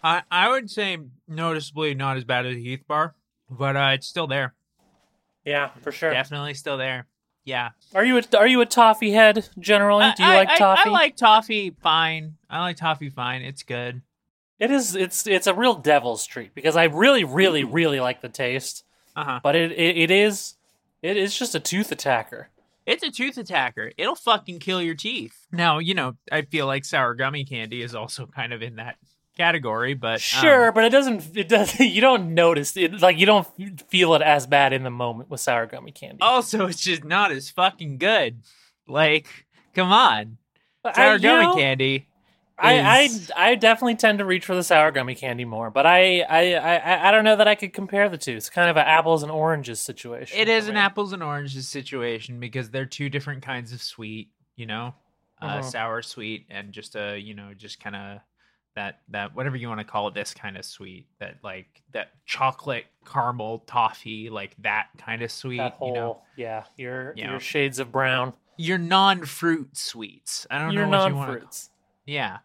I 0.02 0.22
I 0.30 0.48
would 0.50 0.70
say 0.70 0.98
noticeably 1.28 1.94
not 1.94 2.16
as 2.16 2.24
bad 2.24 2.46
as 2.46 2.56
Heath 2.56 2.84
bar, 2.86 3.14
but 3.50 3.76
uh, 3.76 3.90
it's 3.94 4.06
still 4.06 4.26
there. 4.26 4.54
Yeah, 5.44 5.70
for 5.80 5.92
sure. 5.92 6.10
Definitely 6.10 6.54
still 6.54 6.76
there. 6.76 7.06
Yeah. 7.44 7.70
Are 7.94 8.04
you 8.04 8.18
a, 8.18 8.22
are 8.36 8.48
you 8.48 8.60
a 8.60 8.66
toffee 8.66 9.12
head 9.12 9.48
generally? 9.58 10.12
Do 10.16 10.24
you 10.24 10.28
I- 10.30 10.36
like 10.36 10.48
I- 10.50 10.58
toffee? 10.58 10.88
I, 10.90 10.92
like 10.92 11.16
toffee 11.16 11.70
fine. 11.82 12.36
I 12.50 12.60
like 12.60 12.76
toffee 12.76 13.10
fine. 13.10 13.42
It's 13.42 13.62
good. 13.62 14.02
It 14.58 14.70
is. 14.70 14.96
It's 14.96 15.26
it's 15.26 15.46
a 15.46 15.54
real 15.54 15.74
devil's 15.74 16.26
treat 16.26 16.54
because 16.54 16.76
I 16.76 16.84
really, 16.84 17.24
really, 17.24 17.62
really 17.62 18.00
like 18.00 18.20
the 18.22 18.28
taste. 18.28 18.84
Uh 19.14 19.24
huh. 19.24 19.40
But 19.42 19.54
it, 19.54 19.72
it 19.72 19.96
it 19.98 20.10
is 20.10 20.56
it 21.02 21.16
is 21.16 21.38
just 21.38 21.54
a 21.54 21.60
tooth 21.60 21.92
attacker. 21.92 22.48
It's 22.86 23.02
a 23.02 23.10
tooth 23.10 23.36
attacker. 23.36 23.92
It'll 23.98 24.14
fucking 24.14 24.60
kill 24.60 24.80
your 24.80 24.94
teeth. 24.94 25.46
Now, 25.52 25.78
you 25.78 25.92
know, 25.94 26.16
I 26.30 26.42
feel 26.42 26.66
like 26.66 26.84
sour 26.84 27.14
gummy 27.14 27.44
candy 27.44 27.82
is 27.82 27.94
also 27.94 28.26
kind 28.26 28.52
of 28.52 28.62
in 28.62 28.76
that 28.76 28.96
category, 29.36 29.94
but 29.94 30.14
um, 30.14 30.18
Sure, 30.18 30.72
but 30.72 30.84
it 30.84 30.90
doesn't. 30.90 31.36
It 31.36 31.48
does. 31.48 31.78
You 31.80 32.00
don't 32.00 32.34
notice 32.34 32.76
it. 32.76 33.00
Like 33.00 33.18
you 33.18 33.26
don't 33.26 33.46
feel 33.88 34.14
it 34.14 34.22
as 34.22 34.46
bad 34.46 34.72
in 34.72 34.82
the 34.82 34.90
moment 34.90 35.30
with 35.30 35.40
sour 35.40 35.66
gummy 35.66 35.92
candy. 35.92 36.18
also 36.22 36.66
it's 36.66 36.80
just 36.80 37.04
not 37.04 37.30
as 37.32 37.50
fucking 37.50 37.98
good. 37.98 38.40
Like, 38.88 39.46
come 39.74 39.92
on. 39.92 40.38
Sour 40.84 41.14
I, 41.14 41.18
gummy 41.18 41.46
know, 41.46 41.54
candy. 41.56 42.08
I, 42.58 43.08
I 43.36 43.50
I 43.50 43.54
definitely 43.56 43.96
tend 43.96 44.18
to 44.20 44.24
reach 44.24 44.46
for 44.46 44.54
the 44.54 44.62
sour 44.62 44.90
gummy 44.90 45.14
candy 45.14 45.44
more, 45.44 45.70
but 45.70 45.84
I 45.84 46.20
I, 46.20 46.54
I 46.54 47.08
I 47.08 47.10
don't 47.10 47.24
know 47.24 47.36
that 47.36 47.46
I 47.48 47.54
could 47.54 47.72
compare 47.74 48.08
the 48.08 48.16
two. 48.16 48.32
It's 48.32 48.48
kind 48.48 48.70
of 48.70 48.76
an 48.78 48.86
apples 48.86 49.22
and 49.22 49.30
oranges 49.30 49.80
situation. 49.80 50.38
It 50.38 50.48
is 50.48 50.68
an 50.68 50.76
apples 50.76 51.12
and 51.12 51.22
oranges 51.22 51.68
situation 51.68 52.40
because 52.40 52.70
they're 52.70 52.86
two 52.86 53.10
different 53.10 53.42
kinds 53.42 53.72
of 53.72 53.82
sweet, 53.82 54.30
you 54.56 54.64
know? 54.66 54.94
Uh, 55.42 55.58
Mhm. 55.58 55.64
sour 55.64 56.00
sweet 56.00 56.46
and 56.48 56.72
just 56.72 56.96
a, 56.96 57.18
you 57.18 57.34
know, 57.34 57.52
just 57.54 57.78
kind 57.78 57.94
of 57.94 58.20
that 58.76 59.00
that 59.08 59.34
whatever 59.34 59.56
you 59.56 59.68
want 59.68 59.80
to 59.80 59.84
call 59.84 60.06
it, 60.08 60.14
this 60.14 60.32
kind 60.32 60.56
of 60.56 60.64
sweet, 60.64 61.06
that 61.18 61.36
like 61.42 61.82
that 61.92 62.10
chocolate 62.26 62.84
caramel 63.04 63.60
toffee, 63.66 64.30
like 64.30 64.54
that 64.62 64.86
kind 64.98 65.22
of 65.22 65.30
sweet. 65.32 65.56
That 65.58 65.72
whole 65.72 65.88
you 65.88 65.94
know, 65.94 66.22
yeah, 66.36 66.64
your 66.76 67.12
Yeah. 67.16 67.32
your 67.32 67.40
shades 67.40 67.78
of 67.80 67.90
brown. 67.90 68.32
your 68.58 68.78
non-fruit 68.78 69.76
sweets. 69.76 70.46
I 70.50 70.58
don't 70.58 70.72
Your 70.72 70.84
know 70.84 70.90
what 70.90 70.96
non 70.98 71.10
you 71.10 71.16
want. 71.16 71.30
fruits. 71.40 71.70
Yeah, 72.06 72.38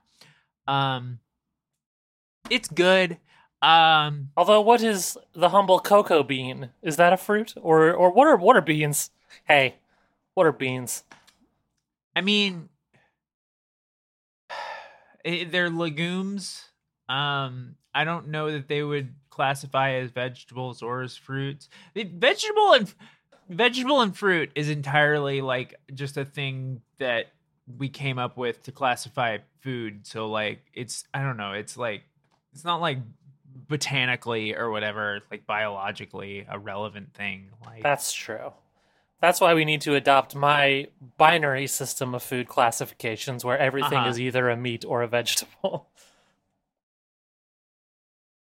um, 0.68 1.20
it's 2.50 2.68
good. 2.68 3.18
Um, 3.62 4.30
Although, 4.36 4.62
what 4.62 4.82
is 4.82 5.18
the 5.34 5.50
humble 5.50 5.80
cocoa 5.80 6.24
bean? 6.24 6.72
Is 6.82 6.98
that 6.98 7.14
a 7.14 7.18
fruit, 7.18 7.54
or 7.62 7.92
or 7.94 8.12
what 8.12 8.28
are 8.28 8.36
what 8.36 8.56
are 8.56 8.62
beans? 8.62 9.12
Hey, 9.46 9.76
what 10.34 10.48
are 10.48 10.52
beans? 10.52 11.04
I 12.16 12.22
mean, 12.22 12.70
they're 15.24 15.70
legumes. 15.70 16.66
Um, 17.10 17.76
I 17.94 18.04
don't 18.04 18.30
know 18.30 18.52
that 18.52 18.68
they 18.68 18.84
would 18.84 19.14
classify 19.30 19.94
as 19.94 20.12
vegetables 20.12 20.82
or 20.82 21.02
as 21.02 21.16
fruits. 21.16 21.70
Vegetable 21.96 22.74
and 22.74 22.94
vegetable 23.50 24.02
and 24.02 24.16
fruit 24.16 24.52
is 24.56 24.70
entirely 24.70 25.42
like 25.42 25.76
just 25.94 26.18
a 26.18 26.26
thing 26.26 26.82
that 27.00 27.32
we 27.78 27.90
came 27.90 28.18
up 28.18 28.38
with 28.38 28.64
to 28.64 28.72
classify 28.72 29.38
food. 29.62 30.08
So 30.08 30.28
like, 30.28 30.60
it's 30.74 31.06
I 31.14 31.22
don't 31.22 31.38
know. 31.38 31.54
It's 31.54 31.78
like 31.78 32.04
it's 32.54 32.64
not 32.64 32.82
like 32.82 33.00
botanically 33.68 34.56
or 34.56 34.70
whatever, 34.72 35.22
like 35.30 35.46
biologically 35.46 36.46
a 36.50 36.60
relevant 36.60 37.14
thing. 37.14 37.50
Like 37.66 37.84
That's 37.84 38.14
true. 38.14 38.54
That's 39.22 39.40
why 39.40 39.54
we 39.54 39.66
need 39.66 39.82
to 39.82 39.94
adopt 39.96 40.36
my 40.36 40.88
binary 41.18 41.68
system 41.68 42.16
of 42.16 42.24
food 42.24 42.48
classifications, 42.48 43.46
where 43.46 43.58
everything 43.58 44.00
Uh-huh. 44.00 44.10
is 44.10 44.20
either 44.20 44.50
a 44.50 44.58
meat 44.58 44.84
or 44.86 45.02
a 45.04 45.08
vegetable. 45.08 45.88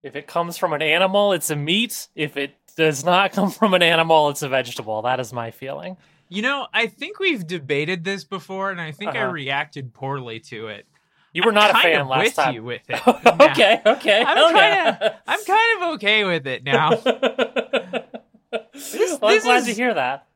If 0.03 0.17
it 0.17 0.27
comes 0.27 0.59
from 0.59 0.75
an 0.75 0.83
animal, 0.83 1.33
it's 1.33 1.49
a 1.49 1.57
meat. 1.57 2.09
If 2.15 2.37
it 2.37 2.55
does 2.77 3.05
not 3.05 3.33
come 3.33 3.51
from 3.51 3.73
an 3.73 3.83
animal, 3.83 4.29
it's 4.29 4.43
a 4.43 4.51
vegetable. 4.51 5.01
That 5.01 5.19
is 5.19 5.33
my 5.33 5.51
feeling. 5.51 5.97
You 6.29 6.43
know, 6.43 6.67
I 6.75 6.89
think 6.89 7.19
we've 7.19 7.47
debated 7.47 8.05
this 8.05 8.23
before, 8.23 8.71
and 8.71 8.79
I 8.79 8.91
think 8.93 9.15
I 9.17 9.23
Uh-huh. 9.23 9.33
reacted 9.33 9.95
poorly 9.95 10.41
to 10.41 10.67
it. 10.69 10.87
You 11.33 11.43
were 11.43 11.53
not 11.53 11.71
a 11.71 11.75
fan 11.79 12.07
last 12.07 12.23
with 12.23 12.35
time. 12.35 12.55
you 12.55 12.63
with 12.63 12.83
it. 12.91 13.01
okay, 13.07 13.81
okay. 13.87 14.23
I'm 14.27 14.53
kind 14.55 14.89
of, 15.03 15.13
I'm 15.27 15.45
kind 15.45 15.83
of 15.83 15.89
okay 15.95 16.25
with 16.25 16.47
it 16.47 16.65
now. 16.65 16.91
well, 17.05 18.05
I'm 18.53 18.71
this 18.75 19.43
glad 19.45 19.65
to 19.65 19.73
hear 19.73 19.95
that. 19.95 20.27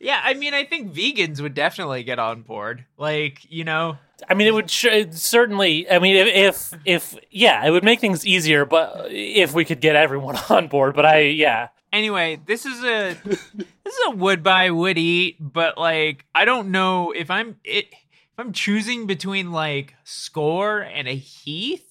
Yeah, 0.00 0.20
I 0.22 0.34
mean, 0.34 0.54
I 0.54 0.64
think 0.64 0.92
vegans 0.92 1.40
would 1.40 1.54
definitely 1.54 2.02
get 2.02 2.18
on 2.18 2.42
board. 2.42 2.84
Like, 2.98 3.50
you 3.50 3.64
know, 3.64 3.98
I 4.28 4.34
mean, 4.34 4.46
it 4.46 4.54
would 4.54 4.70
sh- 4.70 5.06
certainly. 5.10 5.90
I 5.90 5.98
mean, 5.98 6.16
if, 6.16 6.72
if 6.72 6.80
if 6.84 7.18
yeah, 7.30 7.64
it 7.66 7.70
would 7.70 7.84
make 7.84 8.00
things 8.00 8.26
easier. 8.26 8.64
But 8.64 9.08
if 9.10 9.52
we 9.52 9.64
could 9.64 9.80
get 9.80 9.96
everyone 9.96 10.36
on 10.50 10.68
board, 10.68 10.94
but 10.94 11.04
I 11.04 11.20
yeah, 11.20 11.68
anyway, 11.92 12.38
this 12.46 12.66
is 12.66 12.82
a 12.84 13.16
this 13.24 13.44
is 13.86 13.98
a 14.06 14.10
would 14.10 14.42
buy 14.42 14.70
would 14.70 14.98
eat, 14.98 15.36
but 15.40 15.76
like, 15.78 16.24
I 16.34 16.44
don't 16.44 16.70
know 16.70 17.12
if 17.12 17.30
I'm 17.30 17.56
it. 17.64 17.86
If 17.92 18.40
I'm 18.44 18.52
choosing 18.52 19.06
between 19.06 19.50
like 19.50 19.94
Skor 20.04 20.86
and 20.86 21.08
a 21.08 21.14
Heath, 21.14 21.86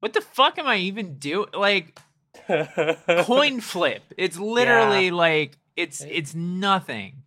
what 0.00 0.12
the 0.12 0.20
fuck 0.20 0.58
am 0.58 0.66
I 0.66 0.76
even 0.76 1.18
doing? 1.18 1.48
Like, 1.52 1.98
coin 3.24 3.60
flip. 3.60 4.02
It's 4.16 4.38
literally 4.38 5.10
like 5.10 5.58
it's 5.76 6.00
it's 6.02 6.34
nothing. 6.34 7.22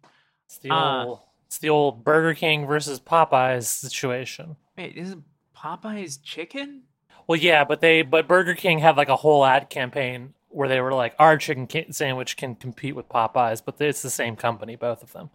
it's 0.45 0.57
the 0.57 0.71
Uh. 0.71 1.05
old 1.05 1.19
it's 1.47 1.57
the 1.57 1.69
old 1.69 2.03
Burger 2.03 2.35
King 2.35 2.67
versus 2.67 2.99
Popeyes 2.99 3.63
situation. 3.65 4.55
Wait, 4.77 4.95
isn't 4.95 5.23
Popeye's 5.57 6.17
chicken? 6.17 6.83
Well, 7.25 7.39
yeah, 7.39 7.63
but 7.63 7.81
they 7.81 8.01
but 8.03 8.27
Burger 8.27 8.53
King 8.55 8.79
had 8.79 8.97
like 8.97 9.09
a 9.09 9.15
whole 9.15 9.43
ad 9.45 9.69
campaign 9.69 10.33
where 10.49 10.67
they 10.67 10.79
were 10.81 10.93
like, 10.93 11.15
our 11.19 11.37
chicken 11.37 11.67
sandwich 11.91 12.37
can 12.37 12.55
compete 12.55 12.95
with 12.95 13.07
Popeyes, 13.09 13.61
but 13.63 13.79
it's 13.79 14.01
the 14.01 14.09
same 14.09 14.35
company, 14.35 14.75
both 14.75 15.03
of 15.03 15.11
them. 15.13 15.29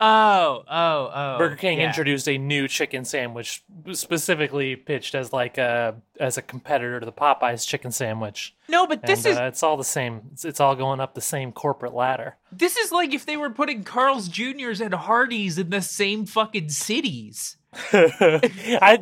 Oh, 0.00 0.64
oh, 0.68 1.10
oh. 1.14 1.38
Burger 1.38 1.56
King 1.56 1.78
yeah. 1.78 1.88
introduced 1.88 2.28
a 2.28 2.38
new 2.38 2.68
chicken 2.68 3.04
sandwich, 3.04 3.62
specifically 3.92 4.76
pitched 4.76 5.14
as 5.14 5.32
like 5.32 5.58
a 5.58 5.96
as 6.18 6.38
a 6.38 6.42
competitor 6.42 7.00
to 7.00 7.06
the 7.06 7.12
Popeyes 7.12 7.66
chicken 7.66 7.92
sandwich. 7.92 8.54
No, 8.68 8.86
but 8.86 9.04
this 9.06 9.24
and, 9.24 9.32
is 9.32 9.38
uh, 9.38 9.44
it's 9.44 9.62
all 9.62 9.76
the 9.76 9.84
same. 9.84 10.22
It's, 10.32 10.44
it's 10.44 10.60
all 10.60 10.74
going 10.76 11.00
up 11.00 11.14
the 11.14 11.20
same 11.20 11.52
corporate 11.52 11.94
ladder. 11.94 12.36
this 12.52 12.76
is 12.76 12.92
like 12.92 13.12
if 13.12 13.26
they 13.26 13.36
were 13.36 13.50
putting 13.50 13.84
Carl's 13.84 14.28
Juniors 14.28 14.80
and 14.80 14.94
Hardee's 14.94 15.58
in 15.58 15.70
the 15.70 15.82
same 15.82 16.26
fucking 16.26 16.68
cities. 16.68 17.56
I 17.92 18.98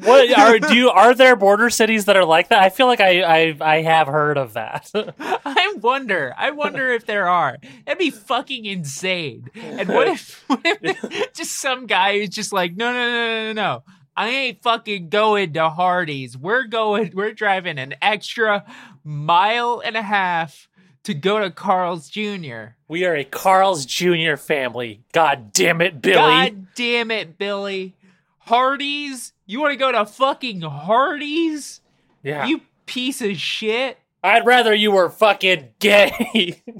what 0.00 0.38
are 0.38 0.58
do 0.58 0.76
you 0.76 0.90
are 0.90 1.14
there 1.14 1.34
border 1.34 1.70
cities 1.70 2.04
that 2.04 2.16
are 2.16 2.26
like 2.26 2.48
that? 2.48 2.60
I 2.62 2.68
feel 2.68 2.86
like 2.86 3.00
I 3.00 3.22
I, 3.22 3.56
I 3.60 3.82
have 3.82 4.06
heard 4.06 4.36
of 4.36 4.52
that. 4.52 4.90
I 5.18 5.74
wonder. 5.80 6.34
I 6.36 6.50
wonder 6.50 6.92
if 6.92 7.06
there 7.06 7.26
are. 7.28 7.56
That'd 7.86 7.98
be 7.98 8.10
fucking 8.10 8.66
insane. 8.66 9.48
And 9.54 9.88
what 9.88 10.08
if, 10.08 10.44
what 10.46 10.60
if 10.64 11.32
just 11.32 11.58
some 11.58 11.86
guy 11.86 12.18
who's 12.18 12.28
just 12.28 12.52
like, 12.52 12.76
no, 12.76 12.92
no, 12.92 12.98
no, 12.98 13.26
no, 13.26 13.46
no, 13.46 13.52
no. 13.52 13.82
I 14.14 14.28
ain't 14.28 14.62
fucking 14.62 15.08
going 15.08 15.54
to 15.54 15.70
Hardee's. 15.70 16.36
We're 16.36 16.64
going. 16.64 17.12
We're 17.14 17.32
driving 17.32 17.78
an 17.78 17.94
extra 18.02 18.66
mile 19.04 19.80
and 19.82 19.96
a 19.96 20.02
half 20.02 20.68
to 21.04 21.14
go 21.14 21.40
to 21.40 21.50
Carl's 21.50 22.08
Jr. 22.08 22.76
we 22.88 23.04
are 23.04 23.16
a 23.16 23.24
Carl's 23.24 23.86
Jr. 23.86 24.36
family. 24.36 25.00
God 25.12 25.52
damn 25.52 25.80
it, 25.80 26.00
Billy. 26.00 26.14
God 26.14 26.66
damn 26.74 27.10
it, 27.10 27.38
Billy. 27.38 27.94
Hardee's? 28.46 29.32
You 29.46 29.60
want 29.60 29.72
to 29.72 29.76
go 29.76 29.92
to 29.92 30.04
fucking 30.06 30.60
Hardee's? 30.62 31.80
yeah. 32.22 32.46
You 32.46 32.60
piece 32.86 33.20
of 33.22 33.36
shit. 33.36 33.98
I'd 34.24 34.46
rather 34.46 34.72
you 34.74 34.92
were 34.92 35.10
fucking 35.10 35.68
gay. 35.78 36.62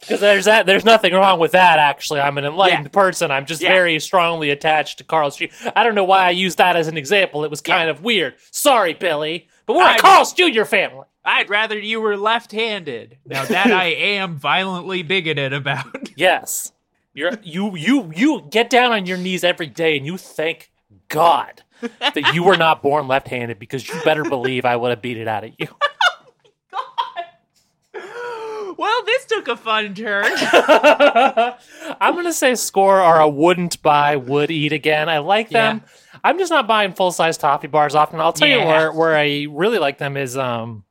Because 0.00 0.20
there's 0.20 0.44
that. 0.44 0.66
There's 0.66 0.84
nothing 0.84 1.14
wrong 1.14 1.38
with 1.38 1.52
that. 1.52 1.78
Actually, 1.78 2.20
I'm 2.20 2.36
an 2.36 2.44
enlightened 2.44 2.84
Yeah. 2.84 2.90
person. 2.90 3.30
I'm 3.30 3.46
just 3.46 3.62
Yeah. 3.62 3.70
very 3.70 3.98
strongly 4.00 4.50
attached 4.50 4.98
to 4.98 5.04
Carl's 5.04 5.36
Jr. 5.38 5.46
I 5.74 5.82
don't 5.82 5.94
know 5.94 6.04
why 6.04 6.26
I 6.26 6.30
used 6.30 6.58
that 6.58 6.76
as 6.76 6.88
an 6.88 6.98
example. 6.98 7.42
It 7.42 7.50
was 7.50 7.62
kind 7.62 7.88
of 7.88 8.02
weird. 8.02 8.34
Sorry, 8.50 8.92
Billy, 8.92 9.48
but 9.64 9.76
we're 9.76 9.82
a 9.84 9.92
I- 9.92 9.96
Carl's 9.98 10.34
Jr. 10.34 10.64
family. 10.64 11.06
I'd 11.24 11.48
rather 11.48 11.78
you 11.78 12.02
were 12.02 12.18
left-handed. 12.18 13.16
Now 13.24 13.46
that 13.46 13.66
I 13.72 13.86
am 13.94 14.36
violently 14.36 15.02
bigoted 15.02 15.54
about. 15.54 16.10
Yes, 16.16 16.72
you're 17.14 17.38
you 17.42 17.76
you 17.76 18.12
you 18.14 18.42
get 18.50 18.68
down 18.68 18.92
on 18.92 19.06
your 19.06 19.16
knees 19.16 19.44
every 19.44 19.68
day 19.68 19.96
and 19.96 20.04
you 20.04 20.18
thank 20.18 20.70
God 21.08 21.62
that 21.80 22.34
you 22.34 22.42
were 22.44 22.56
not 22.56 22.82
born 22.82 23.08
left-handed 23.08 23.58
because 23.58 23.88
you 23.88 23.94
better 24.04 24.24
believe 24.24 24.64
I 24.64 24.76
would 24.76 24.90
have 24.90 25.00
beat 25.02 25.16
it 25.16 25.28
out 25.28 25.44
of 25.44 25.52
you. 25.58 25.68
well, 28.76 29.04
this 29.04 29.26
took 29.26 29.48
a 29.48 29.56
fun 29.56 29.94
turn. 29.94 30.24
I'm 32.00 32.14
gonna 32.14 32.32
say 32.32 32.52
Skor 32.52 33.02
are 33.04 33.20
a 33.20 33.28
wouldn't 33.28 33.80
buy, 33.82 34.16
would 34.16 34.50
eat 34.50 34.72
again. 34.72 35.08
I 35.08 35.18
like 35.18 35.50
them. 35.50 35.82
I'm 36.22 36.38
just 36.38 36.50
not 36.50 36.66
buying 36.66 36.94
full 36.94 37.12
size 37.12 37.38
toffee 37.38 37.68
bars 37.68 37.94
often. 37.94 38.20
I'll 38.20 38.32
tell 38.32 38.48
you 38.48 38.58
where 38.58 38.92
where 38.92 39.16
I 39.16 39.46
really 39.50 39.78
like 39.78 39.98
them 39.98 40.16
is 40.16 40.36
um 40.36 40.84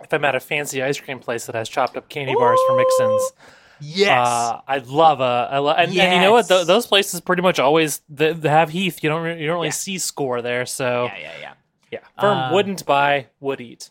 if 0.00 0.12
I'm 0.12 0.24
at 0.24 0.34
a 0.34 0.40
fancy 0.40 0.82
ice 0.82 1.00
cream 1.00 1.18
place 1.18 1.46
that 1.46 1.54
has 1.54 1.68
chopped 1.68 1.96
up 1.96 2.08
candy 2.08 2.34
bars 2.34 2.58
for 2.66 2.76
mixins. 2.76 3.32
Yes. 3.80 4.26
Uh, 4.28 4.60
I 4.66 4.78
love 4.78 5.20
a, 5.20 5.48
I 5.52 5.58
lo- 5.58 5.70
and, 5.72 5.88
and 5.88 5.94
you 5.94 6.20
know 6.20 6.32
what? 6.32 6.48
Th- 6.48 6.66
those 6.66 6.86
places 6.86 7.20
pretty 7.20 7.42
much 7.42 7.58
always 7.58 8.00
they 8.08 8.32
have 8.48 8.70
Heath. 8.70 9.02
You 9.02 9.10
don't 9.10 9.22
re- 9.22 9.40
you 9.40 9.46
don't 9.46 9.56
really 9.56 9.68
Yeah. 9.68 9.72
see 9.72 9.96
Skor 9.96 10.42
there. 10.42 10.66
So 10.66 11.04
yeah, 11.06 11.18
yeah, 11.18 11.32
yeah. 11.40 11.52
yeah, 11.90 11.98
firm 12.20 12.38
Uh, 12.38 12.52
wouldn't 12.54 12.84
buy, 12.86 13.26
would 13.40 13.60
eat. 13.60 13.90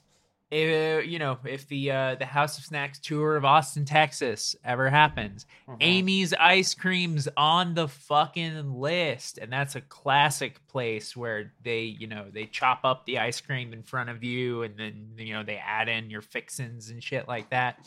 If, 0.56 1.08
you 1.08 1.18
know, 1.18 1.40
if 1.46 1.68
the 1.68 1.90
uh, 1.90 2.16
the 2.16 2.28
House 2.28 2.60
of 2.60 2.63
Snacks 2.66 3.00
tour 3.00 3.38
of 3.38 3.44
Austin, 3.44 3.86
Texas 3.86 4.56
ever 4.63 4.88
happens, 4.88 5.48
Mm-hmm. 5.68 5.78
Amy's 5.82 6.34
Ice 6.36 6.75
Cream's 6.75 7.28
on 7.36 7.74
the 7.74 7.88
fucking 7.88 8.80
list, 8.80 9.40
and 9.40 9.52
that's 9.52 9.75
a 9.75 9.82
classic 9.82 10.60
place 10.68 11.18
where 11.18 11.52
they, 11.63 11.82
you 11.84 12.06
know, 12.06 12.25
they 12.32 12.46
chop 12.46 12.82
up 12.84 13.06
the 13.08 13.18
ice 13.18 13.42
cream 13.42 13.74
in 13.74 13.82
front 13.82 14.12
of 14.12 14.24
you, 14.24 14.62
and 14.62 14.78
then 14.78 15.08
you 15.18 15.34
know 15.34 15.42
they 15.42 15.56
add 15.58 15.90
in 15.90 16.12
your 16.12 16.22
fixins 16.22 16.90
and 16.92 17.02
shit 17.04 17.28
like 17.28 17.50
that. 17.50 17.80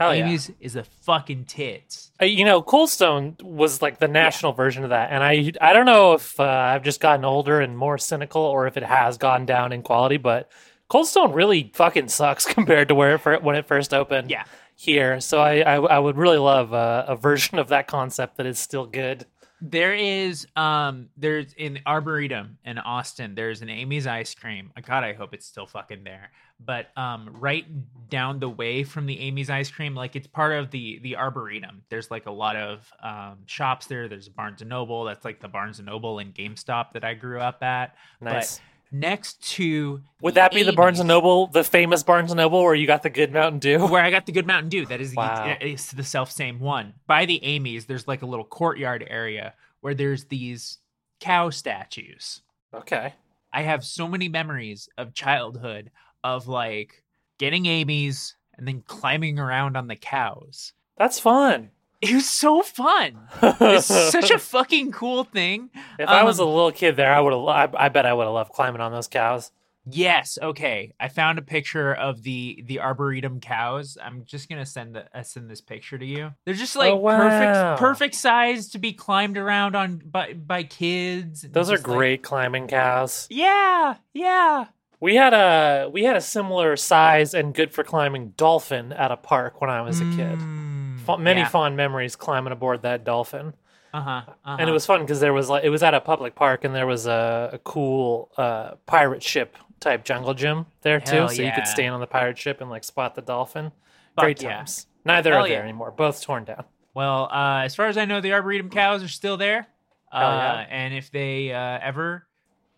Hell 0.00 0.14
yeah. 0.14 0.24
Amy's 0.26 0.50
is 0.60 0.76
a 0.76 0.84
fucking 0.84 1.44
tits. 1.44 2.10
Uh, 2.20 2.24
you 2.24 2.44
know, 2.44 2.62
Cold 2.62 2.88
Stone 2.88 3.36
was 3.42 3.82
like 3.82 3.98
the 3.98 4.08
national 4.08 4.52
version 4.52 4.82
of 4.82 4.90
that, 4.90 5.10
and 5.12 5.22
I 5.22 5.52
I 5.60 5.74
don't 5.74 5.86
know 5.86 6.14
if 6.14 6.40
uh, 6.40 6.44
I've 6.44 6.82
just 6.82 7.00
gotten 7.00 7.24
older 7.24 7.60
and 7.60 7.76
more 7.76 7.98
cynical, 7.98 8.40
or 8.40 8.66
if 8.66 8.76
it 8.78 8.82
has 8.82 9.18
gone 9.18 9.44
down 9.44 9.72
in 9.72 9.82
quality. 9.82 10.16
But 10.16 10.50
Cold 10.88 11.06
Stone 11.06 11.32
really 11.32 11.70
fucking 11.74 12.08
sucks 12.08 12.46
compared 12.54 12.88
to 12.88 12.94
where 12.94 13.14
it 13.14 13.42
when 13.42 13.56
it 13.56 13.66
first 13.66 13.92
opened. 13.92 14.30
Yeah. 14.30 14.44
here. 14.74 15.20
So 15.20 15.40
I 15.40 15.58
I, 15.60 15.74
I 15.76 15.98
would 15.98 16.16
really 16.16 16.38
love 16.38 16.72
a, 16.72 17.04
a 17.08 17.16
version 17.16 17.58
of 17.58 17.68
that 17.68 17.86
concept 17.86 18.38
that 18.38 18.46
is 18.46 18.58
still 18.58 18.86
good. 18.86 19.26
There 19.62 19.94
is 19.94 20.46
um 20.56 21.08
there's 21.16 21.52
in 21.54 21.80
Arboretum 21.86 22.58
in 22.64 22.78
Austin, 22.78 23.34
there's 23.34 23.62
an 23.62 23.68
Amy's 23.68 24.06
ice 24.06 24.34
cream. 24.34 24.72
Uh, 24.76 24.80
God, 24.80 25.04
I 25.04 25.12
hope 25.12 25.34
it's 25.34 25.46
still 25.46 25.66
fucking 25.66 26.04
there. 26.04 26.30
But 26.64 26.96
um 26.96 27.30
right 27.38 27.66
down 28.08 28.38
the 28.40 28.48
way 28.48 28.84
from 28.84 29.06
the 29.06 29.18
Amy's 29.20 29.50
ice 29.50 29.70
cream, 29.70 29.94
like 29.94 30.16
it's 30.16 30.26
part 30.26 30.52
of 30.52 30.70
the 30.70 30.98
the 31.00 31.16
Arboretum. 31.16 31.82
There's 31.90 32.10
like 32.10 32.26
a 32.26 32.30
lot 32.30 32.56
of 32.56 32.92
um 33.02 33.38
shops 33.46 33.86
there. 33.86 34.08
There's 34.08 34.28
Barnes 34.28 34.60
and 34.62 34.70
Noble. 34.70 35.04
That's 35.04 35.24
like 35.24 35.40
the 35.40 35.48
Barnes 35.48 35.78
and 35.78 35.86
Noble 35.86 36.18
and 36.18 36.34
GameStop 36.34 36.92
that 36.92 37.04
I 37.04 37.14
grew 37.14 37.40
up 37.40 37.62
at. 37.62 37.96
Nice. 38.20 38.56
But 38.58 38.62
next 38.92 39.42
to 39.54 40.02
Would 40.20 40.34
that 40.34 40.52
be 40.52 40.62
the 40.62 40.72
Barnes 40.72 40.98
and 41.00 41.08
Noble, 41.08 41.46
the 41.46 41.64
famous 41.64 42.02
Barnes 42.02 42.30
and 42.30 42.38
Noble, 42.38 42.62
where 42.62 42.74
you 42.74 42.86
got 42.86 43.02
the 43.02 43.10
good 43.10 43.32
Mountain 43.32 43.58
Dew? 43.60 43.86
where 43.86 44.02
I 44.02 44.10
got 44.10 44.26
the 44.26 44.32
good 44.32 44.46
Mountain 44.46 44.68
Dew. 44.70 44.86
That 44.86 45.00
is 45.00 45.14
Wow. 45.14 45.44
the, 45.44 45.66
it's 45.68 45.92
the 45.92 46.04
self 46.04 46.30
same 46.30 46.58
one. 46.60 46.94
By 47.06 47.26
the 47.26 47.42
Amy's, 47.44 47.86
there's 47.86 48.08
like 48.08 48.22
a 48.22 48.26
little 48.26 48.44
courtyard 48.44 49.06
area 49.08 49.54
where 49.80 49.94
there's 49.94 50.24
these 50.24 50.78
cow 51.20 51.50
statues. 51.50 52.42
Okay. 52.74 53.14
I 53.52 53.62
have 53.62 53.84
so 53.84 54.06
many 54.06 54.28
memories 54.28 54.88
of 54.96 55.14
childhood 55.14 55.90
of 56.22 56.46
like 56.48 57.02
getting 57.38 57.66
Amy's 57.66 58.36
and 58.56 58.68
then 58.68 58.82
climbing 58.86 59.38
around 59.38 59.76
on 59.76 59.88
the 59.88 59.96
cows. 59.96 60.72
That's 60.96 61.18
fun. 61.18 61.70
It 62.00 62.14
was 62.14 62.28
so 62.28 62.62
fun. 62.62 63.18
It's 63.42 63.86
such 63.86 64.30
a 64.30 64.38
fucking 64.54 64.92
cool 64.92 65.24
thing. 65.24 65.70
If 65.98 66.08
I 66.08 66.24
was 66.24 66.38
a 66.38 66.42
Um, 66.42 66.48
little 66.48 66.72
kid 66.72 66.96
there, 66.96 67.12
I 67.12 67.20
would 67.20 67.32
have. 67.32 67.74
I, 67.74 67.86
I 67.86 67.88
bet 67.90 68.06
I 68.06 68.12
would 68.14 68.24
have 68.24 68.32
loved 68.32 68.52
climbing 68.52 68.80
on 68.80 68.90
those 68.92 69.06
cows. 69.08 69.52
Yes, 69.86 70.38
okay. 70.40 70.92
I 71.00 71.08
found 71.08 71.38
a 71.38 71.42
picture 71.42 71.92
of 71.94 72.22
the 72.22 72.62
the 72.66 72.80
arboretum 72.80 73.40
cows. 73.40 73.96
I'm 74.02 74.24
just 74.24 74.48
gonna 74.48 74.66
send 74.66 74.94
the 74.94 75.06
uh, 75.18 75.22
send 75.22 75.50
this 75.50 75.60
picture 75.60 75.96
to 75.98 76.04
you. 76.06 76.32
They're 76.44 76.54
just 76.54 76.76
like 76.76 76.92
Oh, 76.92 76.96
wow. 76.96 77.18
perfect 77.18 77.80
perfect 77.80 78.14
size 78.14 78.68
to 78.70 78.78
be 78.78 78.92
climbed 78.92 79.36
around 79.38 79.74
on 79.76 80.00
by 80.04 80.34
by 80.34 80.62
kids. 80.64 81.42
Those 81.50 81.70
are 81.70 81.76
just, 81.76 81.88
like- 81.88 81.96
great 81.96 82.22
climbing 82.22 82.66
cows. 82.68 83.26
yeah, 83.30 83.96
yeah. 84.14 84.66
We 85.00 85.16
had 85.16 85.32
a 85.32 85.88
we 85.90 86.04
had 86.04 86.14
a 86.16 86.20
similar 86.20 86.76
size 86.76 87.32
and 87.34 87.54
good 87.54 87.72
for 87.72 87.82
climbing 87.82 88.34
dolphin 88.36 88.92
at 88.92 89.10
a 89.10 89.16
park 89.16 89.60
when 89.62 89.70
I 89.70 89.80
was 89.80 89.98
a 90.00 90.04
kid. 90.04 90.38
Mm, 90.38 90.79
Many 91.18 91.40
yeah. 91.40 91.48
fond 91.48 91.76
memories 91.76 92.16
climbing 92.16 92.52
aboard 92.52 92.82
that 92.82 93.04
dolphin, 93.04 93.54
Uh-huh, 93.92 94.10
uh-huh. 94.10 94.56
and 94.58 94.68
it 94.68 94.72
was 94.72 94.86
fun 94.86 95.00
because 95.00 95.20
there 95.20 95.32
was 95.32 95.48
like 95.48 95.64
it 95.64 95.70
was 95.70 95.82
at 95.82 95.94
a 95.94 96.00
public 96.00 96.34
park 96.34 96.64
and 96.64 96.74
there 96.74 96.86
was 96.86 97.06
a, 97.06 97.50
a 97.54 97.58
cool 97.58 98.30
uh, 98.36 98.72
pirate 98.86 99.22
ship 99.22 99.56
type 99.80 100.04
jungle 100.04 100.34
gym 100.34 100.66
there 100.82 101.00
too, 101.00 101.16
Hell 101.16 101.28
so 101.28 101.42
you 101.42 101.52
could 101.52 101.66
stand 101.66 101.94
on 101.94 102.00
the 102.00 102.06
pirate 102.06 102.38
ship 102.38 102.60
and 102.60 102.70
like 102.70 102.84
spot 102.84 103.14
the 103.14 103.22
dolphin. 103.22 103.72
Fuck 104.14 104.24
Great 104.24 104.42
yeah. 104.42 104.56
times. 104.58 104.86
Neither 105.04 105.32
Hell 105.32 105.44
are 105.44 105.48
there 105.48 105.58
yeah. 105.58 105.64
anymore. 105.64 105.90
Both 105.90 106.22
torn 106.22 106.44
down. 106.44 106.64
Well, 106.94 107.28
uh, 107.32 107.62
as 107.64 107.74
far 107.74 107.86
as 107.86 107.96
I 107.96 108.04
know, 108.04 108.20
the 108.20 108.32
arboretum 108.32 108.68
cows 108.70 109.02
are 109.02 109.08
still 109.08 109.36
there. 109.36 109.66
Uh, 110.12 110.18
yeah. 110.20 110.66
And 110.68 110.92
if 110.92 111.10
they 111.10 111.52
uh, 111.52 111.78
ever 111.80 112.26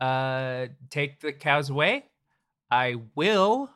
uh, 0.01 0.67
take 0.91 1.21
the 1.21 1.33
cows 1.33 1.71
away, 1.71 2.05
I 2.71 2.97
will 3.15 3.71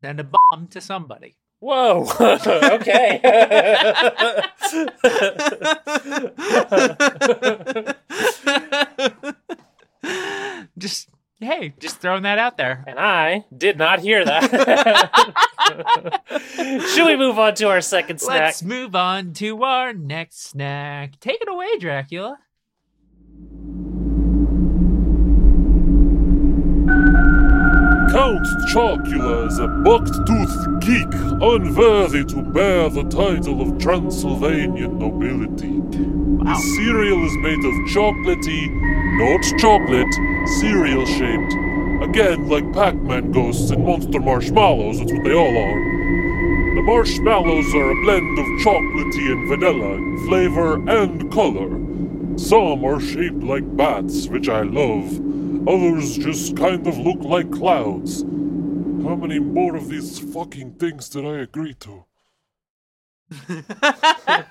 send 0.00 0.20
a 0.20 0.24
bomb 0.24 0.68
to 0.68 0.80
somebody. 0.80 1.36
Whoa. 1.60 2.06
okay. 2.20 3.20
just 10.78 11.08
hey, 11.40 11.74
just 11.78 11.98
throwing 11.98 12.22
that 12.22 12.38
out 12.38 12.56
there. 12.56 12.84
and 12.86 12.98
I 12.98 13.44
did 13.56 13.76
not 13.76 14.00
hear 14.00 14.24
that. 14.24 14.50
Should 16.94 17.06
we 17.06 17.16
move 17.16 17.38
on 17.38 17.54
to 17.54 17.68
our 17.68 17.80
second 17.80 18.20
snack? 18.20 18.40
Let's 18.40 18.62
move 18.62 18.94
on 18.94 19.32
to 19.34 19.62
our 19.64 19.92
next 19.92 20.42
snack. 20.42 21.18
Take 21.20 21.40
it 21.40 21.48
away, 21.48 21.78
Dracula. 21.78 22.38
Count 28.10 28.46
Chocula 28.72 29.48
is 29.48 29.58
a 29.58 29.68
buck-toothed 29.68 30.80
geek 30.80 31.12
unworthy 31.42 32.24
to 32.24 32.42
bear 32.42 32.88
the 32.88 33.02
title 33.04 33.60
of 33.60 33.78
Transylvanian 33.78 34.98
nobility. 34.98 35.74
His 36.48 36.76
cereal 36.76 37.26
is 37.26 37.36
made 37.36 37.58
of 37.58 37.74
chocolatey, 37.92 38.70
not 39.18 39.42
chocolate, 39.58 40.14
cereal 40.58 41.04
shaped. 41.04 41.52
Again, 42.02 42.48
like 42.48 42.72
Pac-Man 42.72 43.30
ghosts 43.30 43.70
and 43.70 43.84
monster 43.84 44.20
marshmallows, 44.20 45.00
that's 45.00 45.12
what 45.12 45.24
they 45.24 45.34
all 45.34 45.58
are. 45.58 46.74
The 46.76 46.82
marshmallows 46.82 47.74
are 47.74 47.90
a 47.90 48.02
blend 48.04 48.38
of 48.38 48.46
chocolatey 48.64 49.32
and 49.32 49.48
vanilla 49.48 49.92
in 49.96 50.26
flavor 50.26 50.76
and 50.88 51.30
color. 51.30 51.68
Some 52.38 52.84
are 52.86 53.00
shaped 53.00 53.42
like 53.42 53.76
bats, 53.76 54.28
which 54.28 54.48
I 54.48 54.62
love. 54.62 55.20
Others 55.66 56.18
just 56.18 56.56
kind 56.56 56.86
of 56.86 56.96
look 56.98 57.20
like 57.20 57.50
clouds. 57.50 58.22
How 58.22 59.16
many 59.16 59.38
more 59.38 59.76
of 59.76 59.88
these 59.88 60.18
fucking 60.18 60.74
things 60.74 61.08
did 61.08 61.24
I 61.24 61.38
agree 61.38 61.74
to? 61.74 62.04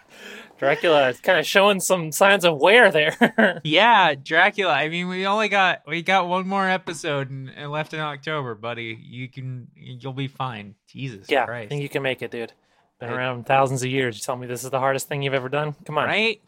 Dracula 0.60 1.10
is 1.10 1.20
kind 1.20 1.38
of 1.40 1.46
showing 1.46 1.80
some 1.80 2.12
signs 2.12 2.44
of 2.46 2.58
wear 2.58 2.92
there. 2.92 3.62
Yeah, 3.64 4.16
Dracula. 4.16 4.74
I 4.74 4.90
mean, 4.90 5.08
we 5.08 5.26
only 5.28 5.50
got 5.50 5.82
we 5.88 6.02
got 6.02 6.28
one 6.28 6.48
more 6.48 6.68
episode 6.68 7.30
and, 7.30 7.50
and 7.50 7.72
left 7.72 7.94
in 7.94 8.00
October, 8.00 8.56
buddy. 8.56 8.98
You 9.02 9.28
can 9.30 9.68
you'll 9.76 10.14
be 10.14 10.28
fine. 10.28 10.76
Jesus 10.88 11.28
yeah, 11.30 11.46
I 11.46 11.68
think 11.68 11.82
you 11.84 11.90
can 11.90 12.02
make 12.04 12.22
it, 12.22 12.32
dude. 12.32 12.54
Been 13.00 13.10
Right. 13.10 13.18
around 13.18 13.46
thousands 13.46 13.84
of 13.84 13.90
years. 13.90 14.18
You 14.18 14.22
tell 14.24 14.36
me 14.38 14.48
this 14.48 14.64
is 14.64 14.72
the 14.72 14.80
hardest 14.80 15.08
thing 15.08 15.22
you've 15.22 15.36
ever 15.36 15.50
done? 15.50 15.76
Come 15.86 15.98
on. 16.00 16.06
right? 16.08 16.42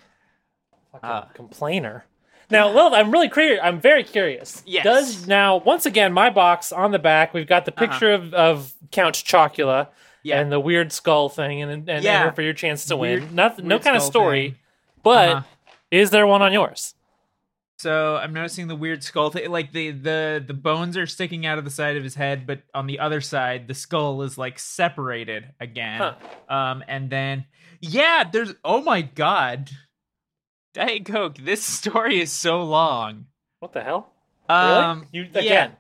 Fucking 0.92 1.10
Uh. 1.10 1.22
complainer. 1.36 2.06
Now, 2.52 2.70
Lil, 2.70 2.96
I'm 2.96 3.12
really 3.12 3.30
curious. 3.30 3.60
I'm 3.62 3.80
very 3.80 4.04
curious. 4.04 4.64
Yes. 4.66 4.84
Does 4.84 5.28
now 5.28 5.58
once 5.58 5.86
again 5.86 6.14
my 6.14 6.30
box 6.30 6.72
on 6.72 6.92
the 6.92 7.00
back? 7.00 7.34
We've 7.34 7.48
got 7.48 7.66
the 7.66 7.72
Uh-huh. 7.74 7.88
picture 7.88 8.12
of, 8.12 8.34
of 8.34 8.74
Count 8.92 9.16
Chocula 9.16 9.90
Yeah. 10.24 10.40
and 10.42 10.52
the 10.52 10.60
weird 10.60 10.92
skull 10.92 11.30
thing, 11.30 11.62
and 11.62 11.88
and, 11.90 12.04
Yeah. 12.04 12.28
and 12.28 12.36
for 12.36 12.42
your 12.42 12.54
chance 12.54 12.86
to 12.86 12.98
Weird- 12.98 13.24
win. 13.26 13.36
Nothing, 13.36 13.68
no 13.68 13.78
kind 13.80 13.96
of 13.96 14.02
story. 14.04 14.50
thing. 14.50 14.56
But 15.04 15.30
Uh-huh. 15.30 15.42
is 15.92 16.10
there 16.10 16.26
one 16.28 16.42
on 16.42 16.52
yours? 16.52 16.96
So 17.78 18.18
I'm 18.18 18.34
noticing 18.34 18.68
the 18.68 18.76
weird 18.76 19.04
skull 19.06 19.30
thing. 19.30 19.50
Like 19.50 19.72
the 19.72 19.92
the 19.92 20.44
the 20.46 20.54
bones 20.54 20.98
are 20.98 21.08
sticking 21.08 21.46
out 21.46 21.58
of 21.58 21.64
the 21.64 21.72
side 21.72 21.96
of 21.96 22.04
his 22.04 22.16
head, 22.16 22.46
but 22.46 22.60
on 22.74 22.88
the 22.88 23.00
other 23.00 23.22
side, 23.22 23.70
the 23.70 23.74
skull 23.74 24.22
is 24.22 24.38
like 24.38 24.60
separated 24.60 25.54
again. 25.62 26.00
Huh. 26.02 26.54
Um, 26.54 26.84
and 26.90 27.10
then 27.10 27.46
yeah, 27.80 28.26
there's 28.30 28.54
oh 28.66 28.82
my 28.82 29.02
god, 29.02 29.70
Diet 30.74 31.06
Coke. 31.06 31.38
This 31.38 31.64
story 31.80 32.20
is 32.22 32.32
so 32.32 32.64
long. 32.64 33.26
What 33.60 33.74
the 33.74 33.84
hell? 33.84 34.14
Um, 34.48 35.06
You 35.12 35.24
yeah, 35.34 35.40
again? 35.40 35.72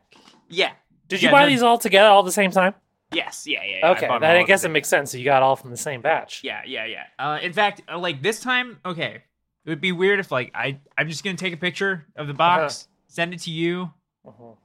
yeah. 0.50 0.72
Did 1.08 1.22
you 1.22 1.28
Yeah, 1.30 1.32
buy 1.32 1.44
no- 1.44 1.50
these 1.50 1.64
all 1.64 1.78
together 1.78 2.10
all 2.10 2.20
at 2.20 2.26
the 2.26 2.32
same 2.32 2.52
time? 2.52 2.76
Yes, 3.12 3.48
yeah, 3.48 3.64
yeah. 3.64 3.78
yeah. 3.82 3.90
Okay, 3.92 4.08
them 4.08 4.22
that, 4.22 4.38
I 4.38 4.44
guess 4.44 4.64
it 4.64 4.70
makes 4.70 4.88
sense. 4.88 5.12
So 5.12 5.18
you 5.18 5.26
got 5.26 5.42
all 5.42 5.56
from 5.56 5.72
the 5.72 5.78
same 5.78 6.02
batch. 6.02 6.44
Yeah, 6.44 6.62
yeah, 6.68 6.86
yeah. 6.86 7.06
Uh, 7.18 7.40
in 7.42 7.54
fact, 7.54 7.82
uh, 7.92 7.98
like 7.98 8.22
this 8.22 8.40
time, 8.40 8.78
okay, 8.86 9.24
it 9.66 9.70
would 9.70 9.82
be 9.82 9.92
weird 9.92 10.20
if 10.20 10.32
like 10.32 10.52
I 10.54 10.80
I'm 10.96 11.10
just 11.10 11.24
gonna 11.24 11.36
take 11.36 11.54
a 11.54 11.58
picture 11.58 12.06
of 12.16 12.28
the 12.28 12.36
box, 12.36 12.88
send 13.08 13.34
it 13.34 13.40
to 13.42 13.52
you. 13.52 13.92
Mhm. 14.28 14.58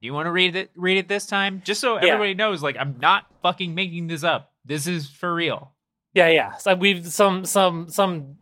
Do 0.00 0.06
you 0.06 0.14
want 0.14 0.26
to 0.26 0.30
read 0.30 0.54
it? 0.54 0.70
Read 0.76 0.98
it 0.98 1.08
this 1.08 1.26
time, 1.26 1.60
just 1.64 1.80
so 1.80 1.96
Yeah. 1.96 2.12
everybody 2.12 2.34
knows. 2.34 2.62
Like 2.62 2.76
I'm 2.78 2.98
not 3.00 3.26
fucking 3.42 3.74
making 3.74 4.06
this 4.06 4.22
up. 4.22 4.52
This 4.64 4.86
is 4.86 5.10
for 5.10 5.34
real. 5.34 5.72
Yeah, 6.18 6.28
yeah. 6.30 6.56
So 6.56 6.74
we've 6.74 7.06
some 7.06 7.44
some 7.44 7.88
some 7.90 8.36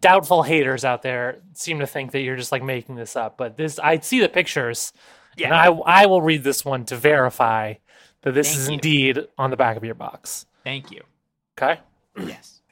doubtful 0.00 0.42
haters 0.42 0.84
out 0.84 1.02
there 1.02 1.38
seem 1.54 1.78
to 1.78 1.86
think 1.86 2.10
that 2.10 2.22
you're 2.22 2.36
just 2.36 2.50
like 2.50 2.64
making 2.64 2.96
this 2.96 3.14
up, 3.14 3.36
but 3.36 3.56
this 3.56 3.78
I 3.78 4.00
see 4.00 4.18
the 4.18 4.28
pictures. 4.28 4.92
Yeah. 5.36 5.46
And 5.46 5.54
I 5.54 5.66
I 6.02 6.06
will 6.06 6.22
read 6.22 6.42
this 6.42 6.64
one 6.64 6.84
to 6.86 6.96
verify 6.96 7.74
that 8.22 8.34
this 8.34 8.48
Thank 8.48 8.58
is 8.58 8.68
you. 8.68 8.74
indeed 8.74 9.28
on 9.38 9.50
the 9.50 9.56
back 9.56 9.76
of 9.76 9.84
your 9.84 9.94
box. 9.94 10.46
Thank 10.64 10.90
you. 10.90 11.02
Okay? 11.56 11.80
yes. 12.20 12.62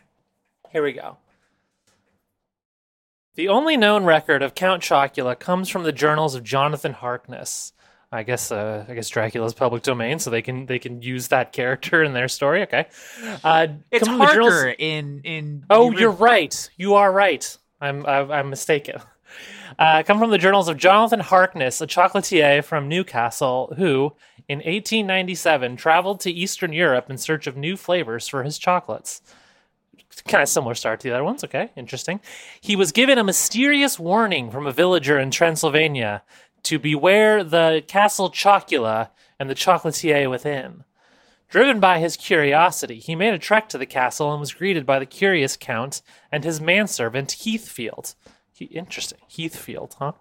Here 0.70 0.82
we 0.82 0.92
go. 0.92 1.18
The 3.36 3.48
only 3.48 3.76
known 3.76 4.04
record 4.04 4.42
of 4.42 4.56
Count 4.56 4.82
Chocula 4.82 5.38
comes 5.38 5.68
from 5.68 5.84
the 5.84 5.92
journals 5.92 6.34
of 6.34 6.42
Jonathan 6.42 6.94
Harkness. 6.94 7.72
I 8.10 8.22
guess 8.22 8.50
uh, 8.50 8.86
I 8.88 8.94
guess 8.94 9.08
Dracula's 9.10 9.52
public 9.54 9.82
domain, 9.82 10.18
so 10.18 10.30
they 10.30 10.40
can 10.42 10.64
they 10.66 10.78
can 10.78 11.02
use 11.02 11.28
that 11.28 11.52
character 11.52 12.02
in 12.02 12.14
their 12.14 12.28
story. 12.28 12.62
Okay, 12.62 12.86
uh, 13.44 13.66
It's 13.90 14.06
come 14.06 14.18
from 14.18 14.28
journals- 14.34 14.74
in 14.78 15.20
in. 15.24 15.64
Oh, 15.68 15.90
you're 15.90 16.10
ori- 16.10 16.18
right. 16.18 16.70
You 16.76 16.94
are 16.94 17.12
right. 17.12 17.56
I'm 17.80 18.06
I'm, 18.06 18.30
I'm 18.30 18.50
mistaken. 18.50 19.00
Uh, 19.78 20.02
come 20.02 20.18
from 20.18 20.30
the 20.30 20.38
journals 20.38 20.68
of 20.68 20.78
Jonathan 20.78 21.20
Harkness, 21.20 21.80
a 21.82 21.86
chocolatier 21.86 22.64
from 22.64 22.88
Newcastle, 22.88 23.74
who, 23.76 24.14
in 24.48 24.58
1897, 24.60 25.76
traveled 25.76 26.20
to 26.20 26.30
Eastern 26.30 26.72
Europe 26.72 27.10
in 27.10 27.18
search 27.18 27.46
of 27.46 27.56
new 27.56 27.76
flavors 27.76 28.26
for 28.26 28.42
his 28.42 28.58
chocolates. 28.58 29.20
Kind 30.26 30.42
of 30.42 30.48
similar 30.48 30.74
start 30.74 30.98
to 31.00 31.08
the 31.08 31.14
other 31.14 31.22
ones. 31.22 31.44
Okay, 31.44 31.70
interesting. 31.76 32.20
He 32.60 32.74
was 32.74 32.90
given 32.90 33.18
a 33.18 33.22
mysterious 33.24 34.00
warning 34.00 34.50
from 34.50 34.66
a 34.66 34.72
villager 34.72 35.18
in 35.18 35.30
Transylvania 35.30 36.22
to 36.64 36.78
beware 36.78 37.42
the 37.42 37.82
castle 37.86 38.30
chocula 38.30 39.10
and 39.38 39.48
the 39.48 39.54
chocolatier 39.54 40.28
within. 40.28 40.84
Driven 41.48 41.80
by 41.80 41.98
his 41.98 42.16
curiosity, 42.16 42.98
he 42.98 43.14
made 43.14 43.32
a 43.32 43.38
trek 43.38 43.68
to 43.70 43.78
the 43.78 43.86
castle 43.86 44.30
and 44.32 44.40
was 44.40 44.52
greeted 44.52 44.84
by 44.84 44.98
the 44.98 45.06
curious 45.06 45.56
count 45.56 46.02
and 46.30 46.44
his 46.44 46.60
manservant 46.60 47.32
Heathfield. 47.44 48.14
He, 48.52 48.66
interesting. 48.66 49.20
Heathfield, 49.28 49.96
huh? 49.98 50.12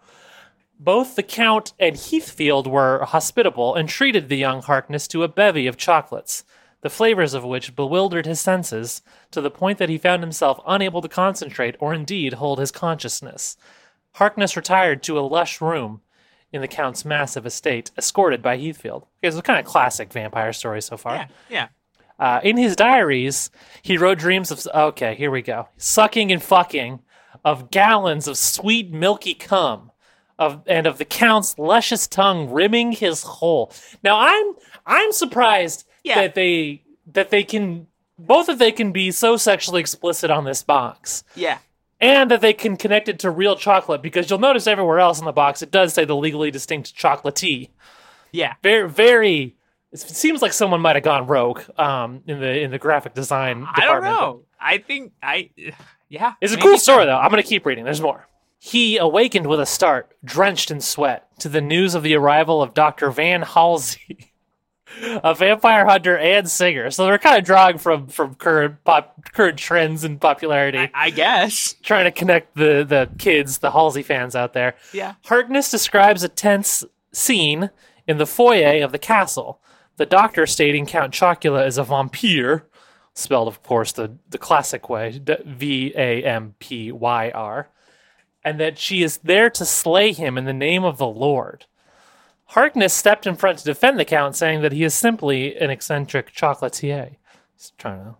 Both 0.79 1.15
the 1.15 1.23
Count 1.23 1.73
and 1.79 1.95
Heathfield 1.95 2.67
were 2.67 3.03
hospitable 3.03 3.73
and 3.73 3.89
treated 3.89 4.29
the 4.29 4.37
young 4.37 4.61
Harkness 4.61 5.07
to 5.07 5.23
a 5.23 5.27
bevy 5.27 5.65
of 5.65 5.75
chocolates, 5.75 6.43
the 6.81 6.89
flavors 6.89 7.33
of 7.33 7.43
which 7.43 7.75
bewildered 7.75 8.27
his 8.27 8.39
senses 8.39 9.01
to 9.31 9.41
the 9.41 9.49
point 9.49 9.79
that 9.79 9.89
he 9.89 9.97
found 9.97 10.21
himself 10.21 10.59
unable 10.67 11.01
to 11.01 11.09
concentrate 11.09 11.75
or 11.79 11.95
indeed 11.95 12.33
hold 12.33 12.59
his 12.59 12.71
consciousness. 12.71 13.57
Harkness 14.13 14.55
retired 14.55 15.01
to 15.03 15.17
a 15.17 15.21
lush 15.21 15.59
room 15.59 16.01
in 16.51 16.61
the 16.61 16.67
Count's 16.67 17.03
massive 17.05 17.45
estate, 17.45 17.91
escorted 17.97 18.41
by 18.41 18.57
Heathfield. 18.57 19.05
It's 19.21 19.35
a 19.37 19.41
kind 19.41 19.59
of 19.59 19.65
classic 19.65 20.11
vampire 20.13 20.53
story 20.53 20.81
so 20.81 20.97
far. 20.97 21.15
Yeah, 21.15 21.27
yeah. 21.49 21.67
Uh, 22.19 22.39
in 22.43 22.57
his 22.57 22.75
diaries, 22.75 23.51
he 23.81 23.97
wrote 23.97 24.17
dreams 24.17 24.49
of. 24.51 24.65
Okay, 24.73 25.13
here 25.15 25.29
we 25.29 25.41
go. 25.41 25.67
Sucking 25.77 26.31
and 26.31 26.41
fucking 26.41 26.99
of 27.45 27.69
gallons 27.69 28.27
of 28.27 28.37
sweet, 28.37 28.91
milky 28.91 29.33
cum, 29.35 29.91
of 30.39 30.63
and 30.67 30.87
of 30.87 30.97
the 30.97 31.05
count's 31.05 31.57
luscious 31.59 32.07
tongue 32.07 32.49
rimming 32.49 32.93
his 32.93 33.21
hole. 33.23 33.71
Now, 34.03 34.17
I'm 34.19 34.53
I'm 34.85 35.11
surprised 35.11 35.85
Yeah. 36.03 36.21
that 36.21 36.33
they 36.35 36.83
that 37.13 37.29
they 37.29 37.43
can 37.43 37.87
both 38.17 38.47
that 38.47 38.57
they 38.57 38.71
can 38.71 38.91
be 38.91 39.11
so 39.11 39.37
sexually 39.37 39.79
explicit 39.81 40.31
on 40.31 40.43
this 40.45 40.63
box 40.63 41.23
Yeah. 41.35 41.59
And 41.99 42.29
that 42.31 42.41
they 42.41 42.53
can 42.53 42.77
connect 42.77 43.09
it 43.09 43.19
to 43.19 43.31
real 43.31 43.55
chocolate 43.55 44.01
because 44.01 44.29
you'll 44.29 44.39
notice 44.39 44.67
everywhere 44.67 44.99
else 44.99 45.19
in 45.19 45.25
the 45.25 45.31
box 45.31 45.61
it 45.61 45.71
does 45.71 45.93
say 45.93 46.05
the 46.05 46.15
legally 46.15 46.51
distinct 46.51 46.95
chocolatey 46.95 47.69
Yeah. 48.31 48.53
very 48.63 48.89
very 48.89 49.55
it 49.91 49.99
seems 49.99 50.41
like 50.41 50.53
someone 50.53 50.81
might 50.81 50.95
have 50.95 51.03
gone 51.03 51.27
rogue 51.27 51.61
um 51.79 52.21
in 52.27 52.39
the 52.39 52.59
in 52.61 52.71
the 52.71 52.77
graphic 52.79 53.13
design 53.13 53.61
Department. 53.61 53.83
I 53.83 53.93
don't 53.93 54.03
know. 54.03 54.41
I 54.59 54.77
think 54.79 55.13
I 55.23 55.49
yeah. 56.09 56.33
it's 56.41 56.53
a 56.53 56.57
cool 56.57 56.77
story 56.77 57.05
though 57.05 57.17
i'm 57.17 57.29
gonna 57.29 57.43
keep 57.43 57.65
reading 57.65 57.83
there's 57.83 58.01
more 58.01 58.27
he 58.59 58.97
awakened 58.97 59.45
with 59.47 59.59
a 59.59 59.65
start 59.65 60.11
drenched 60.23 60.71
in 60.71 60.81
sweat 60.81 61.27
to 61.39 61.47
the 61.49 61.61
news 61.61 61.93
of 61.95 62.03
the 62.03 62.15
arrival 62.15 62.61
of 62.61 62.73
dr 62.73 63.11
van 63.11 63.41
halsey 63.41 64.31
a 65.01 65.35
vampire 65.35 65.85
hunter 65.85 66.17
and 66.17 66.49
singer 66.49 66.89
so 66.89 67.05
they're 67.05 67.17
kind 67.17 67.37
of 67.37 67.43
drawing 67.43 67.77
from 67.77 68.07
from 68.07 68.35
current 68.35 68.83
pop 68.83 69.31
current 69.33 69.57
trends 69.57 70.03
and 70.03 70.19
popularity 70.19 70.77
I, 70.79 70.91
I 70.93 71.09
guess. 71.09 71.75
trying 71.83 72.05
to 72.05 72.11
connect 72.11 72.55
the 72.55 72.83
the 72.87 73.09
kids 73.17 73.59
the 73.59 73.71
halsey 73.71 74.03
fans 74.03 74.35
out 74.35 74.53
there 74.53 74.75
Yeah. 74.93 75.15
Harkness 75.25 75.69
describes 75.69 76.23
a 76.23 76.29
tense 76.29 76.83
scene 77.11 77.69
in 78.07 78.17
the 78.17 78.25
foyer 78.25 78.83
of 78.83 78.91
the 78.91 78.99
castle. 78.99 79.59
The 79.97 80.05
doctor 80.05 80.45
stating 80.45 80.85
Count 80.85 81.13
Chocula 81.13 81.65
is 81.65 81.77
a 81.77 81.83
vampire, 81.83 82.65
spelled, 83.13 83.47
of 83.47 83.63
course, 83.63 83.91
the, 83.91 84.17
the 84.29 84.37
classic 84.37 84.89
way 84.89 85.19
V 85.45 85.91
A 85.95 86.23
M 86.23 86.53
P 86.59 86.91
Y 86.91 87.31
R, 87.31 87.69
and 88.43 88.59
that 88.59 88.77
she 88.77 89.01
is 89.03 89.17
there 89.17 89.49
to 89.49 89.65
slay 89.65 90.13
him 90.13 90.37
in 90.37 90.45
the 90.45 90.53
name 90.53 90.83
of 90.83 90.97
the 90.99 91.07
Lord. 91.07 91.65
Harkness 92.47 92.93
stepped 92.93 93.27
in 93.27 93.35
front 93.35 93.59
to 93.59 93.65
defend 93.65 93.99
the 93.99 94.05
Count, 94.05 94.35
saying 94.35 94.61
that 94.61 94.71
he 94.71 94.83
is 94.83 94.93
simply 94.93 95.57
an 95.57 95.69
eccentric 95.69 96.33
chocolatier. 96.33 97.15
He's 97.55 97.73
trying 97.77 98.03
to 98.03 98.15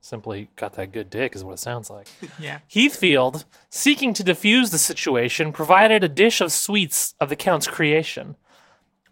simply 0.00 0.48
got 0.56 0.72
that 0.74 0.92
good 0.92 1.10
dick, 1.10 1.36
is 1.36 1.44
what 1.44 1.54
it 1.54 1.58
sounds 1.58 1.90
like. 1.90 2.08
Yeah. 2.38 2.60
Heathfield, 2.72 3.44
seeking 3.68 4.14
to 4.14 4.24
defuse 4.24 4.70
the 4.70 4.78
situation, 4.78 5.52
provided 5.52 6.02
a 6.02 6.08
dish 6.08 6.40
of 6.40 6.50
sweets 6.50 7.14
of 7.20 7.28
the 7.28 7.36
Count's 7.36 7.66
creation. 7.66 8.36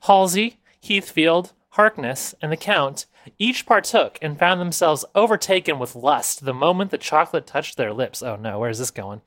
Halsey, 0.02 0.58
Heathfield, 0.82 1.52
Harkness, 1.70 2.34
and 2.40 2.50
the 2.50 2.56
Count 2.56 3.06
each 3.38 3.66
partook 3.66 4.18
and 4.22 4.38
found 4.38 4.60
themselves 4.60 5.04
overtaken 5.14 5.78
with 5.78 5.96
lust 5.96 6.44
the 6.44 6.54
moment 6.54 6.90
the 6.90 6.98
chocolate 6.98 7.46
touched 7.46 7.76
their 7.76 7.92
lips. 7.92 8.22
Oh 8.22 8.36
no, 8.36 8.58
where's 8.58 8.78
this 8.78 8.90
going? 8.90 9.20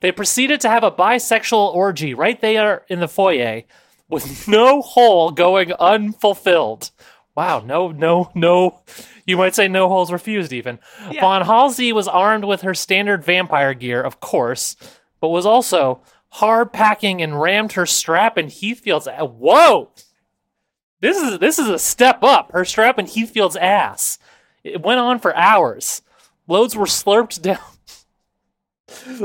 They 0.00 0.12
proceeded 0.12 0.60
to 0.60 0.68
have 0.68 0.84
a 0.84 0.90
bisexual 0.90 1.74
orgy 1.74 2.14
right 2.14 2.40
there 2.40 2.84
in 2.88 3.00
the 3.00 3.08
foyer, 3.08 3.62
with 4.08 4.46
no 4.48 4.82
hole 4.82 5.30
going 5.30 5.72
unfulfilled. 5.72 6.90
Wow, 7.34 7.60
no, 7.60 7.90
no, 7.90 8.30
no. 8.34 8.80
You 9.26 9.36
might 9.36 9.54
say 9.54 9.68
no 9.68 9.88
holes 9.88 10.10
refused, 10.12 10.52
even. 10.52 10.78
Yeah. 11.10 11.20
Von 11.20 11.42
Halsey 11.42 11.92
was 11.92 12.08
armed 12.08 12.44
with 12.44 12.62
her 12.62 12.74
standard 12.74 13.24
vampire 13.24 13.74
gear, 13.74 14.00
of 14.00 14.20
course, 14.20 14.76
but 15.20 15.28
was 15.28 15.44
also 15.44 16.00
hard 16.28 16.72
packing 16.72 17.20
and 17.20 17.40
rammed 17.40 17.72
her 17.72 17.86
strap 17.86 18.38
in 18.38 18.48
Heathfield's. 18.48 19.06
a- 19.06 19.24
Whoa! 19.24 19.90
This 21.00 21.16
is 21.18 21.38
this 21.40 21.58
is 21.58 21.68
a 21.68 21.78
step 21.78 22.22
up. 22.22 22.52
Her 22.52 22.64
strap 22.64 22.98
in 22.98 23.06
Heathfield's 23.06 23.56
ass. 23.56 24.18
It 24.64 24.82
went 24.82 24.98
on 25.00 25.18
for 25.18 25.34
hours. 25.36 26.02
Loads 26.48 26.74
were 26.76 26.86
slurped 26.86 27.42
down. 27.42 27.58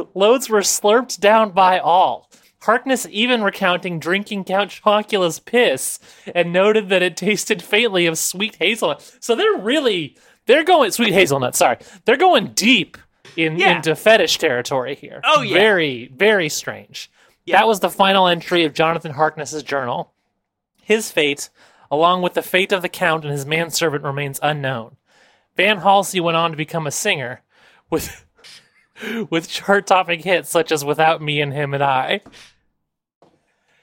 Loads 0.13 0.49
were 0.49 0.61
slurped 0.61 1.19
down 1.19 1.51
by 1.51 1.79
all. 1.79 2.29
Harkness 2.61 3.07
even 3.09 3.41
recounting 3.43 3.99
drinking 3.99 4.43
Count 4.43 4.69
Chocula's 4.71 5.39
piss 5.39 5.99
and 6.35 6.53
noted 6.53 6.89
that 6.89 7.01
it 7.01 7.17
tasted 7.17 7.61
faintly 7.61 8.05
of 8.05 8.17
sweet 8.17 8.55
hazelnut. 8.57 9.17
So 9.19 9.35
they're 9.35 9.57
really 9.57 10.15
they're 10.45 10.63
going 10.63 10.91
sweet 10.91 11.13
hazelnut, 11.13 11.55
sorry. 11.55 11.77
They're 12.05 12.17
going 12.17 12.47
deep 12.53 12.97
in 13.35 13.57
Yeah. 13.57 13.75
into 13.77 13.95
fetish 13.95 14.37
territory 14.37 14.95
here. 14.95 15.21
Oh, 15.23 15.41
yeah. 15.41 15.53
Very, 15.57 16.11
very 16.15 16.49
strange. 16.49 17.09
Yeah. 17.45 17.57
That 17.59 17.67
was 17.67 17.79
the 17.79 17.89
final 17.89 18.27
entry 18.27 18.63
of 18.65 18.73
Jonathan 18.73 19.13
Harkness's 19.13 19.63
journal. 19.63 20.11
His 20.81 21.11
fate, 21.11 21.49
along 21.89 22.21
with 22.21 22.33
the 22.33 22.41
fate 22.41 22.71
of 22.71 22.81
the 22.81 22.89
Count 22.89 23.23
and 23.23 23.31
his 23.31 23.45
manservant, 23.45 24.03
remains 24.03 24.39
unknown. 24.43 24.97
Van 25.55 25.79
Halsey 25.79 26.19
went 26.19 26.37
on 26.37 26.51
to 26.51 26.57
become 26.57 26.85
a 26.87 26.91
singer 26.91 27.41
with 27.89 28.25
with 29.29 29.49
chart-topping 29.49 30.19
hits 30.21 30.49
such 30.49 30.71
as 30.71 30.85
"Without 30.85 31.21
Me 31.21 31.41
and 31.41 31.53
Him 31.53 31.73
and 31.73 31.83
I." 31.83 32.21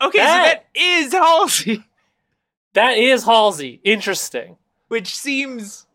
Okay, 0.01 0.19
That- 0.19 0.45
so 0.45 0.51
that 0.51 0.67
is 0.81 1.13
Halsey, 1.13 1.85
That 2.75 2.97
is 2.99 3.25
Halsey. 3.25 3.81
Interesting. 3.85 4.57
which 4.89 5.17
seems 5.17 5.87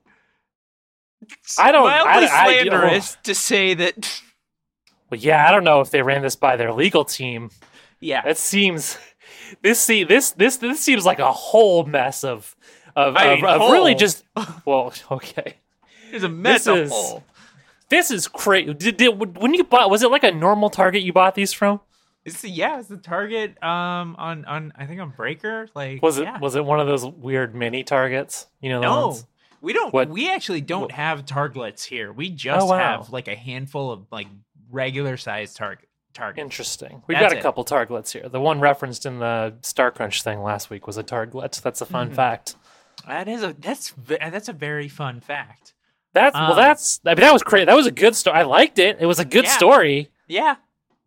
I 1.57 1.71
don't- 1.71 1.85
mildly 1.85 2.27
I- 2.27 2.43
I- 2.45 2.53
slanderous 2.63 3.17
to 3.23 3.33
say 3.35 3.73
that. 3.75 4.21
But 5.09 5.19
yeah, 5.19 5.47
I 5.47 5.51
don't 5.51 5.63
know 5.63 5.79
if 5.81 5.91
they 5.91 6.01
ran 6.01 6.23
this 6.23 6.35
by 6.35 6.55
their 6.55 6.73
legal 6.73 7.05
team. 7.05 7.51
Yeah, 7.99 8.23
That 8.23 8.35
seems 8.37 8.97
this 9.61 9.79
see 9.79 10.03
this 10.03 10.31
this 10.31 10.57
this 10.57 10.79
seems 10.81 11.05
like 11.05 11.19
a 11.19 11.31
whole 11.31 11.85
mess 11.85 12.23
of 12.23 12.55
of, 12.95 13.15
I 13.15 13.25
of, 13.33 13.35
mean, 13.41 13.45
of 13.45 13.71
really 13.71 13.93
just 13.93 14.23
well 14.65 14.91
okay. 15.11 15.57
there's 16.09 16.23
a 16.23 16.29
mess 16.29 16.63
this 16.63 16.67
of 16.67 16.77
is-. 16.87 17.13
This 17.89 18.09
is 18.09 18.27
crazy. 18.27 18.73
Did, 18.73 18.97
did 18.97 19.37
when 19.37 19.53
you 19.53 19.63
bought 19.63 19.91
was 19.91 20.01
it 20.01 20.09
like 20.09 20.23
a 20.23 20.31
normal 20.31 20.71
Target 20.71 21.03
you 21.03 21.13
bought 21.13 21.35
these 21.35 21.53
from? 21.53 21.79
It's 22.25 22.43
yeah, 22.43 22.79
it's 22.79 22.87
the 22.87 22.97
target 22.97 23.61
um 23.63 24.15
on 24.17 24.45
on 24.45 24.73
I 24.77 24.85
think 24.85 25.01
on 25.01 25.09
Breaker. 25.11 25.67
Like 25.75 26.01
Was 26.01 26.17
it 26.17 26.23
yeah. 26.23 26.39
was 26.39 26.55
it 26.55 26.63
one 26.63 26.79
of 26.79 26.87
those 26.87 27.05
weird 27.05 27.53
mini 27.53 27.83
Targets? 27.83 28.47
You 28.61 28.69
know, 28.69 28.79
No, 28.81 29.07
ones? 29.07 29.25
we 29.61 29.73
don't. 29.73 29.93
What- 29.93 30.09
We 30.09 30.29
actually 30.31 30.61
don't 30.61 30.91
have 30.91 31.25
targlets 31.25 31.83
here. 31.83 32.11
We 32.13 32.29
just 32.29 32.61
Oh, 32.65 32.69
wow. 32.69 32.77
have 33.01 33.09
like 33.11 33.27
a 33.27 33.35
handful 33.35 33.91
of 33.91 34.05
like 34.11 34.27
regular 34.71 35.17
sized 35.17 35.57
target 35.57 35.89
targets. 36.13 36.41
Interesting. 36.43 37.01
We've 37.07 37.17
That's 37.17 37.33
got 37.33 37.37
a 37.37 37.39
it. 37.39 37.41
couple 37.41 37.65
Targlets 37.65 38.11
here. 38.11 38.29
The 38.29 38.39
one 38.39 38.59
referenced 38.59 39.05
in 39.05 39.19
the 39.19 39.55
Star 39.61 39.89
Crunch 39.91 40.21
thing 40.23 40.43
last 40.43 40.69
week 40.69 40.85
was 40.87 40.95
a 40.97 41.03
Targlet. 41.03 41.59
That's 41.63 41.81
a 41.81 41.85
Mm-hmm. 41.85 41.91
fun 41.91 42.13
fact. 42.13 42.55
That 43.07 43.27
is 43.27 43.43
a 43.43 43.53
that's 43.59 43.93
that's 44.07 44.47
a 44.47 44.53
very 44.53 44.87
fun 44.87 45.19
fact. 45.19 45.73
That's 46.13 46.35
well. 46.35 46.51
Um, 46.51 46.55
That's 46.57 47.01
I 47.05 47.09
mean 47.15 47.21
that 47.21 47.33
was 47.33 47.41
great. 47.43 47.65
That 47.65 47.75
was 47.75 47.87
a 47.87 47.91
good 47.91 48.15
story. 48.15 48.37
I 48.37 48.43
liked 48.43 48.77
it. 48.79 48.97
It 49.01 49.07
was 49.07 49.19
a 49.19 49.25
good 49.25 49.45
Yeah. 49.45 49.49
story. 49.57 50.11
Yeah, 50.27 50.55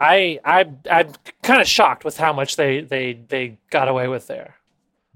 I 0.00 0.40
I 0.44 0.66
I'm 0.90 1.12
kind 1.42 1.60
of 1.60 1.66
shocked 1.66 2.04
with 2.04 2.16
how 2.16 2.32
much 2.32 2.56
they 2.56 2.80
they 2.80 3.14
they 3.14 3.58
got 3.70 3.88
away 3.88 4.08
with 4.08 4.26
there. 4.26 4.56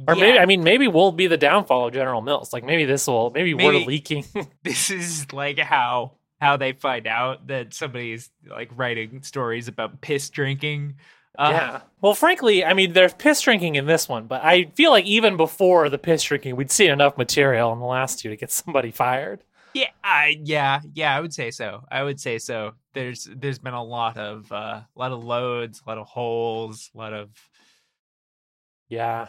Or 0.09 0.15
maybe 0.15 0.39
I 0.39 0.47
mean 0.47 0.65
maybe 0.65 0.89
we'll 0.89 1.13
be 1.13 1.27
the 1.27 1.37
downfall 1.37 1.89
of 1.89 1.93
General 1.95 2.23
Mills. 2.23 2.53
Like 2.53 2.65
maybe 2.65 2.85
this 2.85 3.07
will 3.07 3.31
maybe, 3.31 3.53
we're 3.55 3.73
Maybe. 3.73 3.85
leaking. 3.85 4.25
this 4.63 4.91
is 4.91 5.31
like 5.33 5.59
how 5.59 6.13
how 6.41 6.57
they 6.57 6.73
find 6.73 7.07
out 7.07 7.49
that 7.49 7.75
somebody's 7.75 8.31
like 8.49 8.71
writing 8.75 9.23
stories 9.23 9.69
about 9.69 10.01
piss 10.01 10.31
drinking. 10.31 10.95
Uh, 11.39 11.51
yeah. 11.53 11.81
Well, 12.01 12.15
frankly, 12.15 12.65
I 12.65 12.73
mean 12.73 12.95
there's 12.95 13.13
piss 13.13 13.43
drinking 13.43 13.75
in 13.75 13.85
this 13.87 14.09
one, 14.09 14.27
but 14.27 14.43
I 14.43 14.65
feel 14.75 14.91
like 14.91 15.05
even 15.05 15.37
before 15.37 15.91
the 15.91 15.99
piss 15.99 16.23
drinking, 16.23 16.57
we'd 16.57 16.71
seen 16.71 16.91
enough 16.91 17.19
material 17.19 17.73
in 17.75 17.79
the 17.79 17.85
last 17.87 18.21
two 18.21 18.31
to 18.31 18.37
get 18.37 18.51
somebody 18.51 18.91
fired. 18.91 19.45
Yeah, 19.75 19.91
I 20.03 20.41
yeah, 20.43 20.81
yeah, 20.95 21.15
I 21.15 21.21
would 21.21 21.35
say 21.35 21.51
so. 21.51 21.85
I 21.91 22.03
would 22.03 22.19
say 22.19 22.39
so. 22.39 22.73
There's 22.93 23.29
there's 23.35 23.59
been 23.59 23.75
a 23.75 23.83
lot 23.85 24.17
of 24.17 24.51
uh, 24.51 24.81
a 24.95 24.99
lot 24.99 25.13
of 25.13 25.23
loads, 25.25 25.81
a 25.87 25.89
lot 25.89 25.99
of 25.99 26.07
holes, 26.07 26.91
a 26.95 26.99
lot 26.99 27.13
of 27.13 27.31
Yeah. 28.89 29.29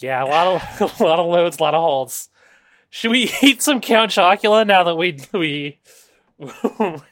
Yeah, 0.00 0.22
a 0.22 0.26
lot 0.26 0.46
of 0.80 1.00
a 1.00 1.04
lot 1.04 1.18
of 1.18 1.26
loads, 1.26 1.58
a 1.58 1.62
lot 1.62 1.74
of 1.74 1.82
holes. 1.82 2.28
Should 2.90 3.10
we 3.10 3.30
eat 3.42 3.62
some 3.62 3.80
Count 3.80 4.10
Chocula 4.12 4.66
now 4.66 4.84
that 4.84 4.96
we 4.96 5.18
we 5.32 5.78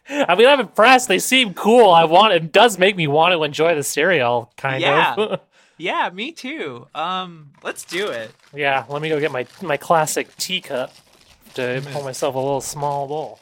I 0.09 0.35
mean 0.37 0.47
I'm 0.47 0.61
impressed. 0.61 1.09
They 1.09 1.19
seem 1.19 1.53
cool. 1.55 1.91
I 1.91 2.05
want 2.05 2.33
it 2.33 2.53
does 2.53 2.79
make 2.79 2.97
me 2.97 3.07
want 3.07 3.33
to 3.33 3.43
enjoy 3.43 3.75
the 3.75 3.83
cereal, 3.83 4.53
kind 4.57 4.81
Yeah. 4.81 5.15
of. 5.17 5.41
Yeah, 5.79 6.09
me 6.11 6.33
too. 6.33 6.87
Um, 6.95 7.51
let's 7.63 7.85
do 7.85 8.09
it. 8.09 8.31
yeah, 8.55 8.85
let 8.89 9.03
me 9.03 9.11
go 9.11 9.21
get 9.21 9.31
my 9.33 9.47
my 9.61 9.77
classic 9.77 10.35
teacup 10.39 10.91
to 11.55 11.83
pour 11.93 12.03
myself 12.03 12.35
a 12.35 12.39
little 12.39 12.63
small 12.63 13.07
bowl. 13.09 13.41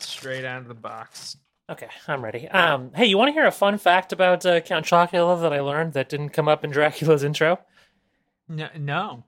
Straight 0.00 0.44
out 0.44 0.62
of 0.62 0.68
the 0.68 0.74
box. 0.74 1.36
Okay, 1.70 1.88
I'm 2.06 2.22
ready. 2.22 2.48
Um, 2.48 2.90
hey, 2.94 3.06
you 3.06 3.16
want 3.16 3.28
to 3.28 3.32
hear 3.32 3.46
a 3.46 3.50
fun 3.52 3.78
fact 3.78 4.12
about 4.12 4.44
uh, 4.44 4.60
Count 4.60 4.84
Chocula 4.84 5.40
that 5.40 5.52
I 5.52 5.60
learned 5.60 5.94
that 5.94 6.08
didn't 6.08 6.30
come 6.30 6.48
up 6.48 6.64
in 6.64 6.70
Dracula's 6.70 7.24
intro? 7.24 7.58
No, 8.48 8.68
no, 8.76 9.24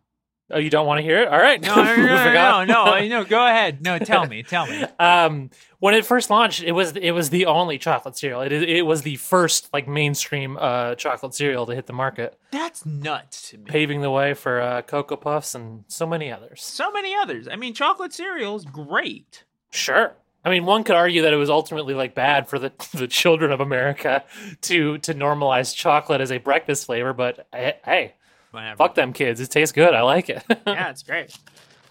Oh, 0.50 0.58
you 0.58 0.68
don't 0.68 0.86
want 0.86 0.98
to 0.98 1.02
hear 1.02 1.22
it? 1.22 1.28
All 1.28 1.38
right. 1.38 1.58
no, 1.60 1.74
no, 1.74 1.82
no, 1.96 2.04
no, 2.04 2.64
no, 2.64 2.64
no, 2.64 3.08
no. 3.08 3.24
Go 3.24 3.46
ahead. 3.46 3.80
No, 3.82 3.98
tell 3.98 4.26
me, 4.26 4.42
tell 4.42 4.66
me. 4.66 4.82
um, 4.98 5.48
when 5.78 5.94
it 5.94 6.04
first 6.04 6.28
launched, 6.28 6.62
it 6.62 6.72
was 6.72 6.94
it 6.96 7.12
was 7.12 7.30
the 7.30 7.46
only 7.46 7.78
chocolate 7.78 8.16
cereal. 8.18 8.42
It 8.42 8.52
it 8.52 8.82
was 8.82 9.02
the 9.02 9.16
first 9.16 9.70
like 9.72 9.88
mainstream 9.88 10.58
uh, 10.60 10.96
chocolate 10.96 11.34
cereal 11.34 11.64
to 11.64 11.74
hit 11.74 11.86
the 11.86 11.94
market, 11.94 12.38
That's 12.50 12.84
nuts 12.84 13.50
to 13.50 13.58
me. 13.58 13.64
paving 13.64 14.02
the 14.02 14.10
way 14.10 14.34
for 14.34 14.60
uh, 14.60 14.82
Cocoa 14.82 15.16
Puffs 15.16 15.54
and 15.54 15.84
so 15.88 16.06
many 16.06 16.30
others. 16.30 16.62
So 16.62 16.92
many 16.92 17.14
others. 17.14 17.48
I 17.48 17.56
mean, 17.56 17.72
chocolate 17.72 18.12
cereal 18.12 18.54
is 18.56 18.66
great. 18.66 19.44
Sure. 19.70 20.14
I 20.44 20.50
mean, 20.50 20.66
one 20.66 20.84
could 20.84 20.96
argue 20.96 21.22
that 21.22 21.32
it 21.32 21.36
was 21.36 21.48
ultimately 21.50 21.94
like 21.94 22.14
bad 22.14 22.48
for 22.48 22.58
the 22.58 22.72
the 22.94 23.08
children 23.08 23.50
of 23.52 23.60
America 23.60 24.24
to 24.62 24.98
to 24.98 25.14
normalize 25.14 25.74
chocolate 25.74 26.20
as 26.20 26.30
a 26.30 26.38
breakfast 26.38 26.86
flavor, 26.86 27.12
but 27.12 27.46
eh, 27.52 27.72
hey, 27.84 28.14
Whatever. 28.50 28.76
fuck 28.76 28.94
them 28.94 29.12
kids. 29.12 29.40
It 29.40 29.50
tastes 29.50 29.72
good. 29.72 29.94
I 29.94 30.02
like 30.02 30.28
it. 30.28 30.42
Yeah, 30.66 30.90
it's 30.90 31.02
great. 31.02 31.34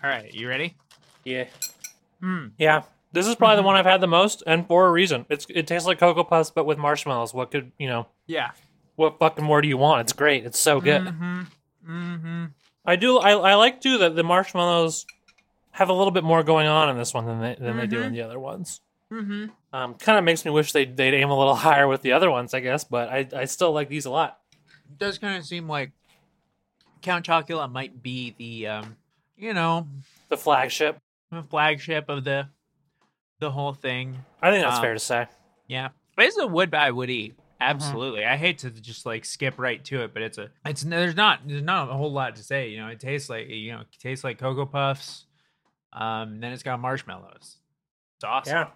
All 0.04 0.10
right, 0.10 0.34
you 0.34 0.48
ready? 0.48 0.76
yeah. 1.24 1.46
Hmm. 2.22 2.48
Yeah. 2.58 2.84
This 3.12 3.28
is 3.28 3.36
probably 3.36 3.58
the 3.58 3.64
one 3.64 3.76
I've 3.76 3.86
had 3.86 4.02
the 4.02 4.08
most, 4.08 4.42
and 4.48 4.66
for 4.68 4.88
a 4.88 4.92
reason. 4.92 5.26
It's 5.30 5.46
it 5.50 5.68
tastes 5.68 5.86
like 5.88 6.00
Cocoa 6.00 6.24
Puffs, 6.24 6.50
but 6.52 6.66
with 6.66 6.78
marshmallows. 6.80 7.34
What 7.34 7.52
could 7.52 7.72
you 7.78 7.88
know? 7.88 8.08
Yeah. 8.28 8.52
What 8.96 9.20
fucking 9.20 9.44
more 9.46 9.62
do 9.62 9.68
you 9.68 9.78
want? 9.78 10.02
It's 10.02 10.14
great. 10.14 10.46
It's 10.46 10.58
so 10.60 10.80
good. 10.82 11.02
Mm-hmm. 11.04 11.42
Mm-hmm. 11.90 12.46
I 12.86 12.96
do. 12.96 13.18
I, 13.20 13.32
I 13.34 13.56
like 13.56 13.82
too 13.82 13.98
that 14.00 14.16
the 14.16 14.24
marshmallows 14.24 15.06
have 15.74 15.90
a 15.90 15.94
little 15.94 16.12
bit 16.12 16.24
more 16.24 16.42
going 16.44 16.68
on 16.68 16.90
in 16.90 16.98
this 16.98 17.14
one 17.14 17.26
than 17.26 17.40
they 17.42 17.56
than 17.60 17.78
they 17.78 17.86
do 17.88 18.02
in 18.02 18.14
the 18.14 18.22
other 18.22 18.40
ones. 18.40 18.82
Mm-hmm. 19.12 19.46
Um, 19.74 19.94
kind 19.96 20.18
of 20.18 20.24
makes 20.24 20.44
me 20.46 20.50
wish 20.52 20.72
they 20.72 20.86
they'd 20.86 21.14
aim 21.14 21.30
a 21.30 21.38
little 21.38 21.56
higher 21.68 21.88
with 21.88 22.02
the 22.02 22.14
other 22.14 22.32
ones, 22.32 22.54
I 22.54 22.62
guess. 22.62 22.84
But 22.84 23.10
I 23.10 23.28
I 23.36 23.46
still 23.46 23.72
like 23.72 23.90
these 23.90 24.06
a 24.06 24.10
lot. 24.10 24.40
It 24.90 24.98
does 24.98 25.18
kind 25.20 25.38
of 25.38 25.46
seem 25.46 25.68
like 25.68 25.92
Count 27.02 27.26
Chocula 27.26 27.70
might 27.72 28.02
be 28.02 28.34
the 28.38 28.68
um, 28.68 28.98
you 29.38 29.54
know, 29.54 29.88
The 30.30 30.38
flagship. 30.38 30.98
the 31.32 31.44
flagship 31.44 32.10
of 32.10 32.24
the 32.24 32.48
the 33.40 33.52
whole 33.52 33.74
thing. 33.74 34.18
I 34.42 34.52
think 34.52 34.64
that's 34.64 34.78
Um, 34.78 34.82
fair 34.84 34.94
to 34.94 35.00
say. 35.00 35.28
Yeah, 35.68 35.90
it's 36.18 36.38
a 36.38 36.48
wood 36.48 36.74
I 36.74 36.92
would 36.92 37.10
eat. 37.10 37.36
Absolutely. 37.60 38.26
I 38.26 38.36
hate 38.36 38.58
to 38.60 38.70
just 38.72 39.06
like 39.06 39.24
skip 39.26 39.56
right 39.58 39.84
to 39.86 40.02
it, 40.04 40.14
but 40.14 40.22
it's 40.22 40.38
a 40.38 40.50
it's 40.66 40.84
there's 40.84 41.16
not 41.16 41.40
there's 41.48 41.62
not 41.62 41.90
a 41.90 41.94
whole 41.94 42.12
lot 42.12 42.36
to 42.36 42.44
say. 42.44 42.70
You 42.70 42.78
know, 42.78 42.88
it 42.88 43.00
tastes 43.00 43.30
like 43.30 43.48
you 43.50 43.72
know, 43.72 43.82
it 43.82 43.88
tastes 44.00 44.24
like 44.24 44.38
cocoa 44.38 44.66
puffs. 44.66 45.26
Um, 45.94 46.40
then 46.40 46.52
it's 46.54 46.64
got 46.64 46.80
marshmallows. 46.80 47.58
It's 48.18 48.24
awesome. 48.24 48.54
Yeah, 48.54 48.68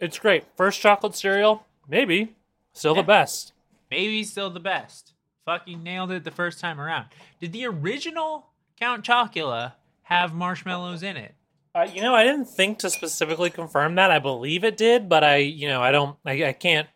it's 0.00 0.18
great. 0.18 0.44
First 0.56 0.80
chocolate 0.80 1.14
cereal, 1.14 1.64
maybe 1.88 2.36
still 2.72 2.94
Yeah. 2.94 3.02
the 3.02 3.06
best. 3.06 3.52
Maybe 3.90 4.22
still 4.24 4.50
the 4.50 4.60
best. 4.60 5.14
Fucking 5.44 5.82
nailed 5.82 6.10
it 6.12 6.24
the 6.24 6.30
first 6.30 6.60
time 6.60 6.80
around. 6.80 7.06
Did 7.40 7.52
the 7.52 7.66
original 7.66 8.48
Count 8.78 9.04
Chocula 9.04 9.72
have 10.02 10.32
marshmallows 10.34 11.02
in 11.02 11.16
it? 11.16 11.34
Uh, 11.74 11.88
you 11.92 12.00
know, 12.02 12.14
I 12.14 12.22
didn't 12.22 12.46
think 12.46 12.78
to 12.80 12.90
specifically 12.90 13.48
confirm 13.50 13.94
that. 13.94 14.10
I 14.10 14.18
believe 14.18 14.62
it 14.62 14.76
did, 14.76 15.08
but 15.08 15.24
I, 15.24 15.36
you 15.36 15.68
know, 15.68 15.82
I 15.82 15.90
don't, 15.90 16.16
I, 16.24 16.44
I 16.44 16.52
can't, 16.52 16.86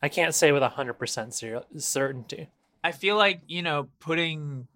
I 0.00 0.08
can't 0.08 0.34
say 0.34 0.52
with 0.52 0.62
hundred 0.62 0.94
percent 0.94 1.34
certainty. 1.78 2.48
I 2.84 2.92
feel 2.92 3.16
like, 3.16 3.40
you 3.46 3.62
know, 3.62 3.88
putting 4.00 4.68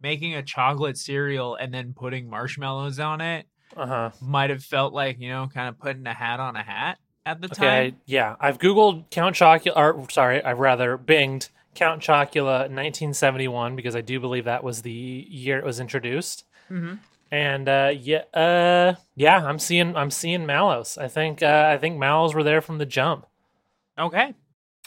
making 0.00 0.34
a 0.34 0.42
chocolate 0.42 0.98
cereal 0.98 1.54
and 1.54 1.72
then 1.72 1.94
putting 1.94 2.28
marshmallows 2.28 2.98
on 2.98 3.20
it 3.20 3.46
Uh 3.76 3.86
huh. 3.86 4.10
might 4.20 4.50
have 4.50 4.62
felt 4.64 4.92
like, 4.92 5.18
you 5.20 5.28
know, 5.28 5.48
kind 5.52 5.68
of 5.68 5.78
putting 5.78 6.06
a 6.06 6.14
hat 6.14 6.40
on 6.40 6.56
a 6.56 6.62
hat 6.62 6.98
at 7.26 7.40
the 7.40 7.48
Okay, 7.48 7.90
time. 7.90 8.00
yeah, 8.06 8.36
I've 8.40 8.58
googled 8.58 9.10
Count 9.10 9.34
Chocula, 9.36 9.76
or 9.76 10.08
sorry, 10.10 10.42
I've 10.44 10.58
rather 10.58 10.96
binged 10.98 11.48
Count 11.74 12.02
Chocula 12.02 12.68
1971 12.70 13.76
because 13.76 13.96
I 13.96 14.00
do 14.00 14.20
believe 14.20 14.44
that 14.44 14.62
was 14.62 14.82
the 14.82 14.92
year 14.92 15.58
it 15.58 15.64
was 15.64 15.80
introduced. 15.80 16.44
Mhm. 16.70 16.98
And 17.30 17.68
uh, 17.68 17.92
yeah, 17.98 18.22
uh, 18.32 18.94
yeah, 19.16 19.44
I'm 19.44 19.58
seeing, 19.58 19.96
I'm 19.96 20.10
seeing 20.10 20.46
Mallows. 20.46 20.96
I 20.98 21.08
think, 21.08 21.42
uh, 21.42 21.70
I 21.72 21.78
think 21.78 21.98
Mallows 21.98 22.34
were 22.34 22.44
there 22.44 22.60
from 22.60 22.78
the 22.78 22.86
jump. 22.86 23.26
Okay. 23.98 24.34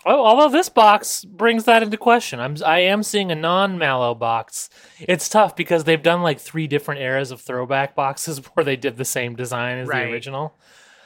Oh, 0.05 0.23
although 0.23 0.49
this 0.49 0.69
box 0.69 1.25
brings 1.25 1.65
that 1.65 1.83
into 1.83 1.97
question. 1.97 2.39
I'm 2.39 2.55
I 2.65 2.79
am 2.79 3.03
seeing 3.03 3.31
a 3.31 3.35
non-mallow 3.35 4.15
box. 4.15 4.69
It's 4.99 5.27
tough 5.27 5.55
because 5.55 5.83
they've 5.83 6.01
done 6.01 6.21
like 6.21 6.39
three 6.39 6.67
different 6.67 7.01
eras 7.01 7.31
of 7.31 7.41
throwback 7.41 7.95
boxes 7.95 8.37
where 8.53 8.63
they 8.63 8.75
did 8.75 8.97
the 8.97 9.05
same 9.05 9.35
design 9.35 9.79
as 9.79 9.87
Right. 9.87 10.05
the 10.05 10.11
original. 10.13 10.55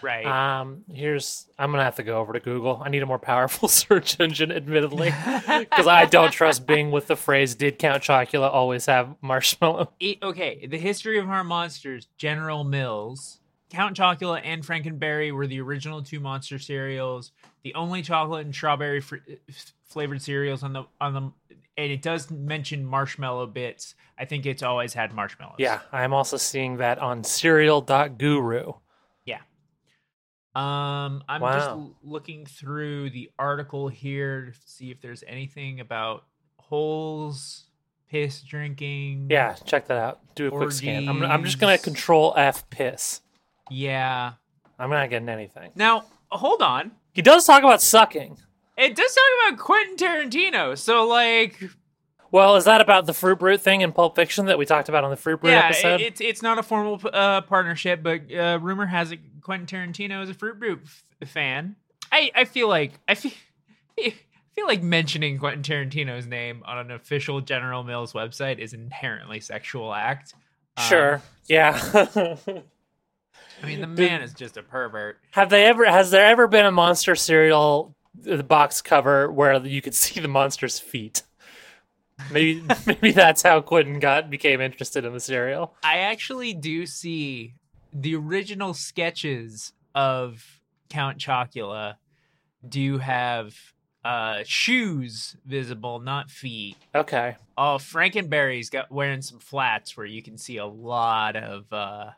Right. 0.03 0.25
Um, 0.25 0.83
here's 0.91 1.47
I'm 1.59 1.71
gonna 1.71 1.83
have 1.83 1.95
to 1.97 2.03
go 2.03 2.19
over 2.19 2.33
to 2.33 2.39
Google. 2.39 2.81
I 2.83 2.89
need 2.89 3.03
a 3.03 3.05
more 3.05 3.19
powerful 3.19 3.67
search 3.69 4.19
engine, 4.19 4.51
admittedly, 4.51 5.13
because 5.47 5.87
I 5.87 6.05
don't 6.05 6.31
trust 6.31 6.65
Bing 6.65 6.89
with 6.91 7.05
the 7.07 7.15
phrase 7.15 7.53
"Did 7.55 7.77
Count 7.79 8.01
Chocula 8.03 8.49
always 8.51 8.87
have 8.87 9.15
marshmallow?" 9.21 9.91
Okay, 10.23 10.65
the 10.65 10.79
history 10.79 11.19
of 11.19 11.29
our 11.29 11.43
monsters, 11.43 12.07
General 12.17 12.63
Mills, 12.63 13.39
Count 13.69 13.95
Chocula 13.95 14.41
and 14.43 14.63
Frankenberry 14.65 15.31
were 15.31 15.45
the 15.45 15.61
original 15.61 16.01
two 16.01 16.19
monster 16.19 16.57
cereals, 16.57 17.31
the 17.63 17.73
only 17.75 18.01
chocolate 18.01 18.45
and 18.45 18.53
strawberry 18.55 19.01
fr- 19.01 19.17
flavored 19.83 20.21
cereals 20.21 20.63
on 20.63 20.73
the 20.73 20.83
on 20.99 21.13
the 21.13 21.21
and 21.77 21.91
it 21.91 22.01
does 22.01 22.29
mention 22.29 22.85
marshmallow 22.85 23.47
bits. 23.47 23.95
I 24.17 24.25
think 24.25 24.45
it's 24.45 24.61
always 24.63 24.93
had 24.93 25.13
marshmallows. 25.13 25.55
Yeah, 25.57 25.79
I'm 25.91 26.13
also 26.13 26.37
seeing 26.37 26.77
that 26.77 26.99
on 26.99 27.23
Cereal.guru. 27.23 28.73
Yeah. 29.25 29.39
Um, 30.53 31.23
I'm 31.29 31.41
just 31.41 31.69
Wow. 31.69 31.73
l- 31.73 31.95
looking 32.03 32.45
through 32.45 33.11
the 33.11 33.31
article 33.39 33.87
here 33.87 34.47
to 34.51 34.69
see 34.69 34.91
if 34.91 34.99
there's 35.01 35.23
anything 35.25 35.79
about 35.79 36.25
holes, 36.57 37.67
piss 38.09 38.41
drinking. 38.41 39.27
Yeah, 39.29 39.53
check 39.65 39.87
that 39.87 39.97
out. 39.97 40.19
Do 40.35 40.47
a 40.47 40.51
quick 40.51 40.71
scan. 40.73 41.07
I'm, 41.07 41.23
I'm 41.23 41.43
just 41.45 41.59
gonna 41.59 41.77
Control 41.77 42.33
F 42.35 42.69
piss. 42.69 43.21
Yeah. 43.69 44.33
I'm 44.77 44.89
not 44.89 45.09
getting 45.09 45.29
anything. 45.29 45.71
Now, 45.75 46.03
hold 46.29 46.61
on. 46.61 46.91
He 47.13 47.21
does 47.21 47.45
talk 47.45 47.59
about 47.63 47.81
sucking. 47.81 48.37
It 48.77 48.95
does 48.95 49.13
talk 49.13 49.51
about 49.53 49.59
Quentin 49.59 49.95
Tarantino. 49.97 50.77
So, 50.77 51.05
like, 51.05 51.61
Well, 52.31 52.55
is 52.55 52.65
that 52.65 52.81
about 52.81 53.05
the 53.05 53.13
Fruit 53.13 53.37
Brute 53.39 53.61
thing 53.61 53.81
in 53.81 53.91
Pulp 53.91 54.15
Fiction 54.15 54.45
that 54.45 54.57
we 54.57 54.65
talked 54.65 54.89
about 54.89 55.03
on 55.03 55.11
the 55.11 55.17
Fruit 55.17 55.41
Brute 55.41 55.51
yeah, 55.51 55.65
episode? 55.65 56.01
it, 56.01 56.05
it's 56.05 56.21
it's 56.21 56.41
not 56.41 56.57
a 56.57 56.63
formal 56.63 56.99
uh, 57.11 57.41
partnership, 57.41 58.01
but 58.01 58.33
uh, 58.33 58.59
rumor 58.61 58.85
has 58.85 59.11
it 59.11 59.19
Quentin 59.41 59.67
Tarantino 59.67 60.23
is 60.23 60.29
a 60.29 60.33
Fruit 60.33 60.57
Brute 60.59 60.81
f- 61.21 61.29
fan. 61.29 61.75
I 62.11 62.31
I 62.33 62.45
feel 62.45 62.67
like 62.67 62.93
I 63.07 63.15
feel. 63.15 63.31
I 63.99 64.13
feel 64.55 64.67
like 64.67 64.83
mentioning 64.83 65.37
Quentin 65.37 65.63
Tarantino's 65.63 66.27
name 66.27 66.61
on 66.65 66.77
an 66.77 66.91
official 66.91 67.39
General 67.39 67.83
Mills 67.83 68.11
website 68.11 68.59
is 68.59 68.73
inherently 68.73 69.39
sexual 69.39 69.93
act. 69.93 70.33
Um, 70.75 70.83
sure. 70.83 71.21
Yeah. 71.47 72.35
I 73.61 73.65
mean, 73.65 73.81
the 73.81 73.87
man 73.87 74.21
is 74.21 74.33
just 74.33 74.57
a 74.57 74.63
pervert. 74.63 75.19
Have 75.31 75.49
they 75.49 75.65
ever? 75.65 75.85
Has 75.85 76.11
there 76.11 76.25
ever 76.25 76.47
been 76.47 76.65
a 76.65 76.71
monster 76.71 77.15
cereal 77.15 77.95
uh, 78.29 78.41
box 78.41 78.81
cover 78.81 79.31
where 79.31 79.65
you 79.65 79.81
could 79.81 79.95
see 79.95 80.19
the 80.19 80.27
monster's 80.27 80.79
feet? 80.79 81.23
Maybe, 82.31 82.63
maybe 82.85 83.11
that's 83.11 83.41
how 83.41 83.61
Quentin 83.61 83.99
got 83.99 84.29
became 84.29 84.61
interested 84.61 85.05
in 85.05 85.13
the 85.13 85.19
cereal. 85.19 85.75
I 85.83 85.99
actually 85.99 86.53
do 86.53 86.85
see 86.85 87.55
the 87.93 88.15
original 88.15 88.73
sketches 88.73 89.73
of 89.93 90.43
Count 90.89 91.17
Chocula 91.17 91.95
do 92.67 92.97
have 92.99 93.55
uh 94.03 94.39
shoes 94.45 95.35
visible, 95.45 95.99
not 95.99 96.31
feet. 96.31 96.75
Okay. 96.95 97.35
Oh, 97.57 97.77
Frankenberry's 97.77 98.69
got 98.69 98.91
wearing 98.91 99.21
some 99.21 99.39
flats 99.39 99.95
where 99.95 100.05
you 100.05 100.23
can 100.23 100.37
see 100.37 100.57
a 100.57 100.65
lot 100.65 101.35
of 101.35 101.71
uh 101.71 102.11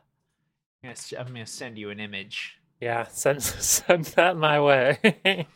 I'm 0.84 0.88
gonna, 0.88 0.92
s- 0.92 1.14
I'm 1.18 1.26
gonna 1.28 1.46
send 1.46 1.78
you 1.78 1.88
an 1.90 1.98
image. 2.00 2.58
Yeah. 2.80 3.06
Send 3.08 3.42
send 3.42 4.04
that 4.16 4.36
my 4.36 4.60
way. 4.60 5.46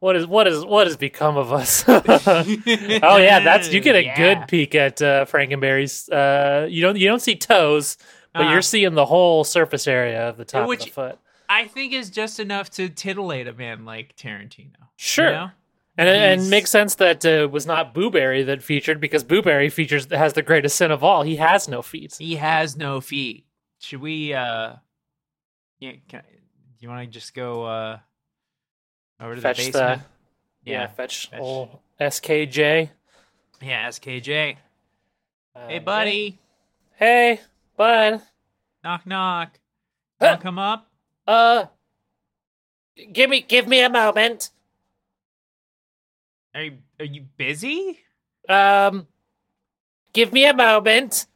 what 0.00 0.16
is 0.16 0.26
what 0.26 0.46
is 0.46 0.64
what 0.64 0.86
has 0.86 0.96
become 0.96 1.36
of 1.38 1.52
us? 1.52 1.82
oh 1.88 3.16
yeah, 3.16 3.40
that's 3.40 3.72
you 3.72 3.80
get 3.80 3.96
a 3.96 4.04
Yeah. 4.04 4.16
good 4.16 4.48
peek 4.48 4.74
at 4.74 5.00
uh, 5.00 5.24
Frankenberry's. 5.24 6.08
Uh, 6.10 6.66
you 6.68 6.82
don't 6.82 6.96
you 6.98 7.08
don't 7.08 7.22
see 7.22 7.36
toes, 7.36 7.96
but 8.34 8.42
Uh-huh. 8.42 8.52
you're 8.52 8.62
seeing 8.62 8.94
the 8.94 9.06
whole 9.06 9.44
surface 9.44 9.86
area 9.88 10.28
of 10.28 10.36
the 10.36 10.44
top 10.44 10.68
of 10.70 10.78
the 10.78 10.86
foot. 10.90 11.18
I 11.48 11.66
think 11.66 11.92
is 11.94 12.10
just 12.10 12.38
enough 12.40 12.68
to 12.72 12.88
titillate 12.90 13.46
a 13.48 13.52
man 13.54 13.84
like 13.86 14.14
Tarantino. 14.16 14.72
Sure. 14.96 15.26
You 15.26 15.32
know? 15.32 15.50
And 15.98 16.08
it, 16.10 16.16
and 16.16 16.50
makes 16.50 16.70
sense 16.70 16.96
that 16.96 17.24
uh, 17.24 17.48
was 17.50 17.64
not 17.66 17.94
Booberry 17.94 18.44
that 18.44 18.62
featured 18.62 19.00
because 19.00 19.24
Booberry 19.24 19.72
features 19.72 20.06
has 20.10 20.34
the 20.34 20.42
greatest 20.42 20.76
sin 20.76 20.90
of 20.90 21.02
all. 21.02 21.22
He 21.22 21.36
has 21.36 21.68
no 21.68 21.80
feet. 21.80 22.14
He 22.18 22.34
has 22.34 22.76
no 22.76 23.00
feet. 23.00 23.45
Should 23.86 24.00
we 24.00 24.34
uh 24.34 24.74
yeah, 25.78 25.92
can, 26.08 26.22
do 26.22 26.80
you 26.80 26.88
want 26.88 27.02
to 27.02 27.06
just 27.06 27.32
go 27.34 27.64
uh 27.64 27.98
over 29.20 29.36
to 29.36 29.40
Fetch 29.40 29.58
the 29.58 29.64
the 29.64 29.72
basement? 29.72 30.02
yeah, 30.64 30.86
fetch, 30.88 31.30
fetch. 31.30 31.40
old 31.40 31.78
SKJ. 32.00 32.90
Yeah, 33.62 33.88
SKJ. 33.88 34.56
Uh, 35.54 35.68
Hey 35.68 35.78
buddy. 35.78 36.38
Hey, 36.96 37.40
bud. 37.76 38.22
Knock 38.82 39.06
knock. 39.06 39.60
Huh. 40.20 40.38
Come 40.38 40.58
up? 40.58 40.90
Uh, 41.24 41.66
give 43.12 43.30
me 43.30 43.40
give 43.40 43.68
me 43.68 43.82
a 43.82 43.88
moment. 43.88 44.50
Are 46.56 46.62
you 46.64 46.78
are 46.98 47.04
you 47.04 47.24
busy? 47.36 48.00
Um, 48.48 49.06
give 50.12 50.32
me 50.32 50.44
a 50.44 50.54
moment. 50.54 51.26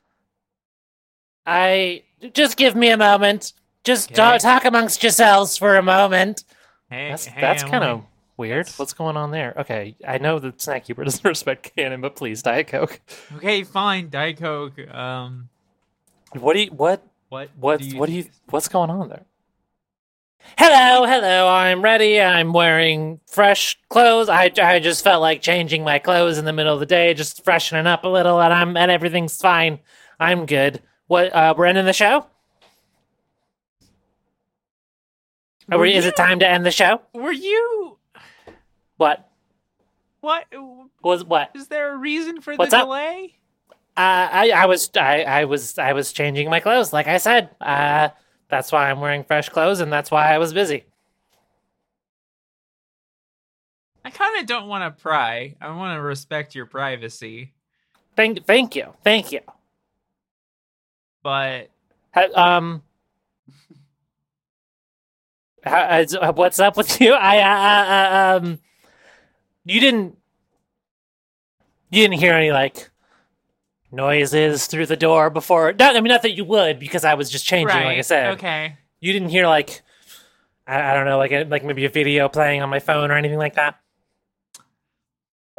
I 1.47 2.03
just 2.35 2.57
give 2.57 2.75
me 2.75 2.91
a 2.91 2.97
moment. 2.97 3.53
Just 3.85 4.15
ta- 4.15 4.31
Okay. 4.31 4.39
talk 4.39 4.65
amongst 4.65 5.03
yourselves 5.03 5.57
for 5.57 5.77
a 5.77 5.83
moment. 5.83 6.45
Hey, 6.91 7.09
That's 7.11 7.27
hey, 7.27 7.41
that's 7.41 7.63
kind 7.65 7.85
of 7.85 8.05
weird. 8.37 8.67
That's- 8.67 8.79
What's 8.79 8.93
going 8.93 9.17
on 9.17 9.31
there? 9.31 9.55
Okay, 9.59 9.97
I 10.07 10.19
know 10.19 10.39
that 10.39 10.61
Snack 10.61 10.85
Keeper 10.85 11.05
doesn't 11.05 11.25
respect 11.25 11.75
canon, 11.77 12.01
but 12.01 12.17
please, 12.17 12.43
Diet 12.43 12.67
Coke. 12.69 13.01
okay. 13.37 13.63
Fine, 13.65 14.11
Diet 14.11 14.39
Coke. 14.39 14.79
Um, 14.93 15.49
What 16.39 16.55
do 16.55 16.61
you 16.61 16.71
what 16.73 17.03
what? 17.29 17.49
what 17.59 17.81
do 17.81 17.97
what 17.99 18.07
do 18.09 18.13
you 18.13 18.23
think 18.25 18.35
is- 18.35 18.41
what's 18.51 18.69
going 18.69 18.91
on 18.91 19.09
there? 19.09 19.25
Hello, 20.59 21.05
hello. 21.07 21.49
I'm 21.49 21.83
ready. 21.83 22.21
I'm 22.21 22.53
wearing 22.53 23.21
fresh 23.31 23.79
clothes. 23.89 24.29
I 24.29 24.51
I 24.61 24.79
just 24.81 25.05
felt 25.05 25.21
like 25.21 25.43
changing 25.43 25.85
my 25.85 25.99
clothes 25.99 26.39
in 26.39 26.45
the 26.45 26.53
middle 26.53 26.73
of 26.75 26.81
the 26.81 26.87
day, 26.87 27.13
just 27.15 27.45
freshening 27.45 27.87
up 27.87 28.05
a 28.05 28.09
little, 28.09 28.41
and 28.41 28.53
I'm 28.53 28.77
and 28.77 28.91
everything's 28.91 29.37
fine. 29.37 29.79
I'm 30.19 30.47
good. 30.47 30.83
What? 31.11 31.35
Uh, 31.35 31.55
we're 31.59 31.67
ending 31.67 31.87
the 31.87 31.93
show. 31.93 32.25
Are 35.73 35.77
Were 35.79 35.83
we, 35.83 35.95
is 35.97 36.05
you- 36.05 36.11
it 36.11 36.17
time 36.17 36.39
to 36.39 36.49
end 36.49 36.65
the 36.65 36.71
show? 36.71 37.01
Were 37.13 37.33
you? 37.33 37.99
What 38.97 39.29
What? 40.21 40.45
was 41.03 41.25
what? 41.25 41.51
Is 41.57 41.67
there 41.67 41.95
a 41.95 41.97
reason 41.97 42.41
for 42.41 42.55
What's 42.55 42.71
the 42.71 42.77
up? 42.79 42.85
delay? 42.85 43.35
Uh, 43.97 44.29
I 44.31 44.51
I 44.55 44.67
was 44.67 44.89
I, 44.97 45.23
I 45.25 45.45
was 45.47 45.79
I 45.79 45.95
was 45.95 46.13
changing 46.13 46.49
my 46.49 46.61
clothes, 46.61 46.93
like 46.93 47.09
I 47.09 47.19
said. 47.19 47.51
Uh, 47.61 48.11
that's 48.49 48.71
why 48.71 48.89
I'm 48.89 49.01
wearing 49.01 49.25
fresh 49.25 49.49
clothes, 49.49 49.81
and 49.81 49.93
that's 49.93 50.13
why 50.13 50.33
I 50.33 50.39
was 50.39 50.53
busy. 50.55 50.85
I 54.05 54.11
kind 54.11 54.39
of 54.39 54.47
don't 54.47 54.69
want 54.69 54.97
to 54.97 55.03
pry. 55.03 55.57
I 55.61 55.75
want 55.75 55.97
to 55.99 56.03
respect 56.03 56.55
your 56.55 56.67
privacy, 56.67 57.53
Thank 58.15 58.47
thank 58.47 58.77
you, 58.77 58.95
thank 59.03 59.33
you. 59.33 59.41
But 61.23 61.71
Um, 62.35 62.83
how, 65.65 66.33
what's 66.33 66.59
up 66.59 66.77
with 66.77 67.01
you? 67.01 67.13
I 67.13 67.39
uh, 67.39 68.37
uh, 68.37 68.39
um, 68.39 68.59
you 69.65 69.81
didn't 69.81 70.17
you 71.91 72.03
didn't 72.03 72.19
hear 72.19 72.33
any 72.33 72.51
like 72.51 72.91
noises 73.93 74.67
through 74.67 74.87
the 74.87 74.97
door 74.97 75.31
before? 75.31 75.73
Not, 75.73 75.97
I 75.97 76.01
mean, 76.01 76.11
not 76.11 76.23
that 76.23 76.33
you 76.33 76.45
would, 76.45 76.79
because 76.79 77.05
I 77.05 77.15
was 77.15 77.31
just 77.31 77.45
changing, 77.45 77.77
right. 77.77 77.87
like 77.87 77.99
I 77.99 78.03
said. 78.03 78.35
Okay. 78.35 78.77
You 79.01 79.13
didn't 79.13 79.31
hear 79.31 79.47
like 79.47 79.83
I, 80.67 80.91
I 80.91 80.95
don't 80.95 81.07
know, 81.07 81.19
like 81.19 81.33
a, 81.33 81.45
like 81.45 81.65
maybe 81.65 81.85
a 81.85 81.91
video 81.91 82.29
playing 82.29 82.63
on 82.63 82.69
my 82.69 82.81
phone 82.81 83.11
or 83.11 83.15
anything 83.15 83.39
like 83.39 83.55
that. 83.55 83.81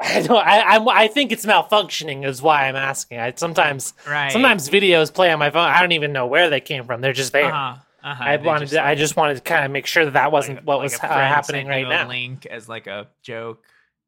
I 0.03 0.21
don't. 0.21 0.37
I 0.45 0.61
I'm, 0.61 0.89
I 0.89 1.07
think 1.07 1.31
it's 1.31 1.45
malfunctioning. 1.45 2.25
Is 2.25 2.41
why 2.41 2.67
I'm 2.67 2.75
asking. 2.75 3.19
I 3.19 3.33
sometimes 3.35 3.93
Right. 4.07 4.31
sometimes 4.31 4.69
videos 4.69 5.13
play 5.13 5.31
on 5.31 5.39
my 5.39 5.49
phone. 5.51 5.67
I 5.69 5.79
don't 5.81 5.91
even 5.91 6.11
know 6.13 6.25
where 6.27 6.49
they 6.49 6.59
came 6.61 6.85
from. 6.85 7.01
They're 7.01 7.13
just 7.13 7.31
there. 7.33 7.53
Uh-huh. 7.53 7.77
Uh-huh. 8.03 8.23
I 8.23 8.37
They 8.37 8.47
wanted 8.47 8.61
just, 8.61 8.73
to. 8.73 8.83
I 8.85 8.95
just 8.95 9.15
wanted 9.15 9.35
to 9.35 9.41
kind 9.41 9.63
of 9.63 9.71
make 9.71 9.85
sure 9.85 10.05
that 10.05 10.13
that 10.15 10.31
wasn't 10.31 10.57
like- 10.57 10.67
what 10.67 10.79
was 10.81 10.95
a 10.95 10.97
friend 10.97 11.13
happening 11.13 11.67
right 11.67 11.87
now. 11.87 12.07
Link 12.07 12.45
as 12.47 12.67
like 12.67 12.87
a 12.87 13.07
joke. 13.21 13.63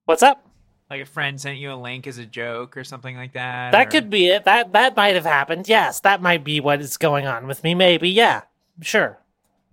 What's 0.05 0.23
up? 0.23 0.43
Like 0.89 1.01
a 1.01 1.05
friend 1.05 1.39
sent 1.39 1.57
you 1.59 1.71
a 1.71 1.75
link 1.75 2.07
as 2.07 2.17
a 2.17 2.25
joke 2.25 2.75
or 2.75 2.83
something 2.83 3.15
like 3.15 3.33
that. 3.33 3.71
That 3.71 3.87
or- 3.87 3.89
could 3.91 4.09
be 4.09 4.29
it. 4.29 4.45
That 4.45 4.73
that 4.73 4.95
might 4.95 5.13
have 5.15 5.25
happened. 5.25 5.69
Yes, 5.69 5.99
that 6.01 6.21
might 6.21 6.43
be 6.43 6.59
what 6.59 6.81
is 6.81 6.97
going 6.97 7.27
on 7.27 7.45
with 7.47 7.63
me. 7.63 7.75
Maybe. 7.75 8.09
Yeah. 8.09 8.41
Sure. 8.81 9.19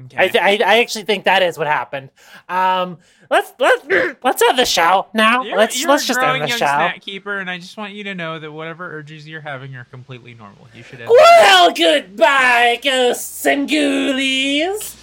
Okay. 0.07 0.17
I, 0.17 0.29
th- 0.29 0.43
I 0.43 0.51
I 0.65 0.81
actually 0.81 1.05
think 1.05 1.25
that 1.25 1.43
is 1.43 1.59
what 1.59 1.67
happened. 1.67 2.11
Um, 2.49 2.99
let's 3.31 3.53
let's 3.59 3.85
let's 4.25 4.43
have 4.43 4.57
the 4.57 4.65
show 4.65 5.09
now. 5.13 5.43
You're, 5.43 5.57
let's 5.57 5.81
you're 5.81 5.91
let's 5.91 6.07
just 6.07 6.21
end 6.21 6.43
the 6.43 6.49
young 6.49 6.49
show. 6.49 6.57
snack 6.57 7.01
keeper, 7.03 7.39
and 7.39 7.51
I 7.51 7.59
just 7.59 7.77
want 7.77 7.93
you 7.93 8.05
to 8.05 8.15
know 8.15 8.39
that 8.39 8.51
whatever 8.51 8.91
urges 8.97 9.29
you're 9.29 9.41
having 9.41 9.77
are 9.77 9.85
completely 9.85 10.35
normal. 10.35 10.69
You 10.75 10.83
should 10.83 11.01
have. 11.01 11.11
Well, 11.11 11.73
goodbye, 11.73 12.81
ghosts 12.83 13.45
and 13.47 13.69
ghoulies. 13.69 14.97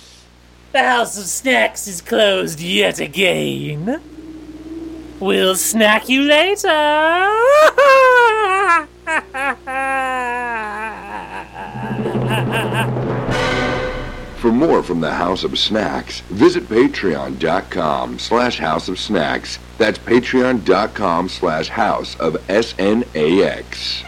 The 0.71 0.83
House 0.83 1.17
of 1.17 1.25
Snacks 1.25 1.87
is 1.87 2.01
closed 2.01 2.59
yet 2.59 2.99
again. 2.99 4.01
We'll 5.19 5.55
snack 5.55 6.09
you 6.09 6.23
later. 6.23 6.67
For 14.47 14.53
more 14.53 14.81
from 14.81 15.01
the 15.01 15.11
House 15.11 15.43
of 15.43 15.59
Snacks, 15.59 16.21
visit 16.29 16.69
patreon.com 16.69 18.17
slash 18.17 18.57
house 18.59 18.87
of 18.87 18.97
snacks. 18.97 19.59
That's 19.77 19.97
patreon.com 19.97 21.27
slash 21.27 21.67
house 21.67 22.15
of 22.15 22.37
S-N-A-X. 22.49 24.03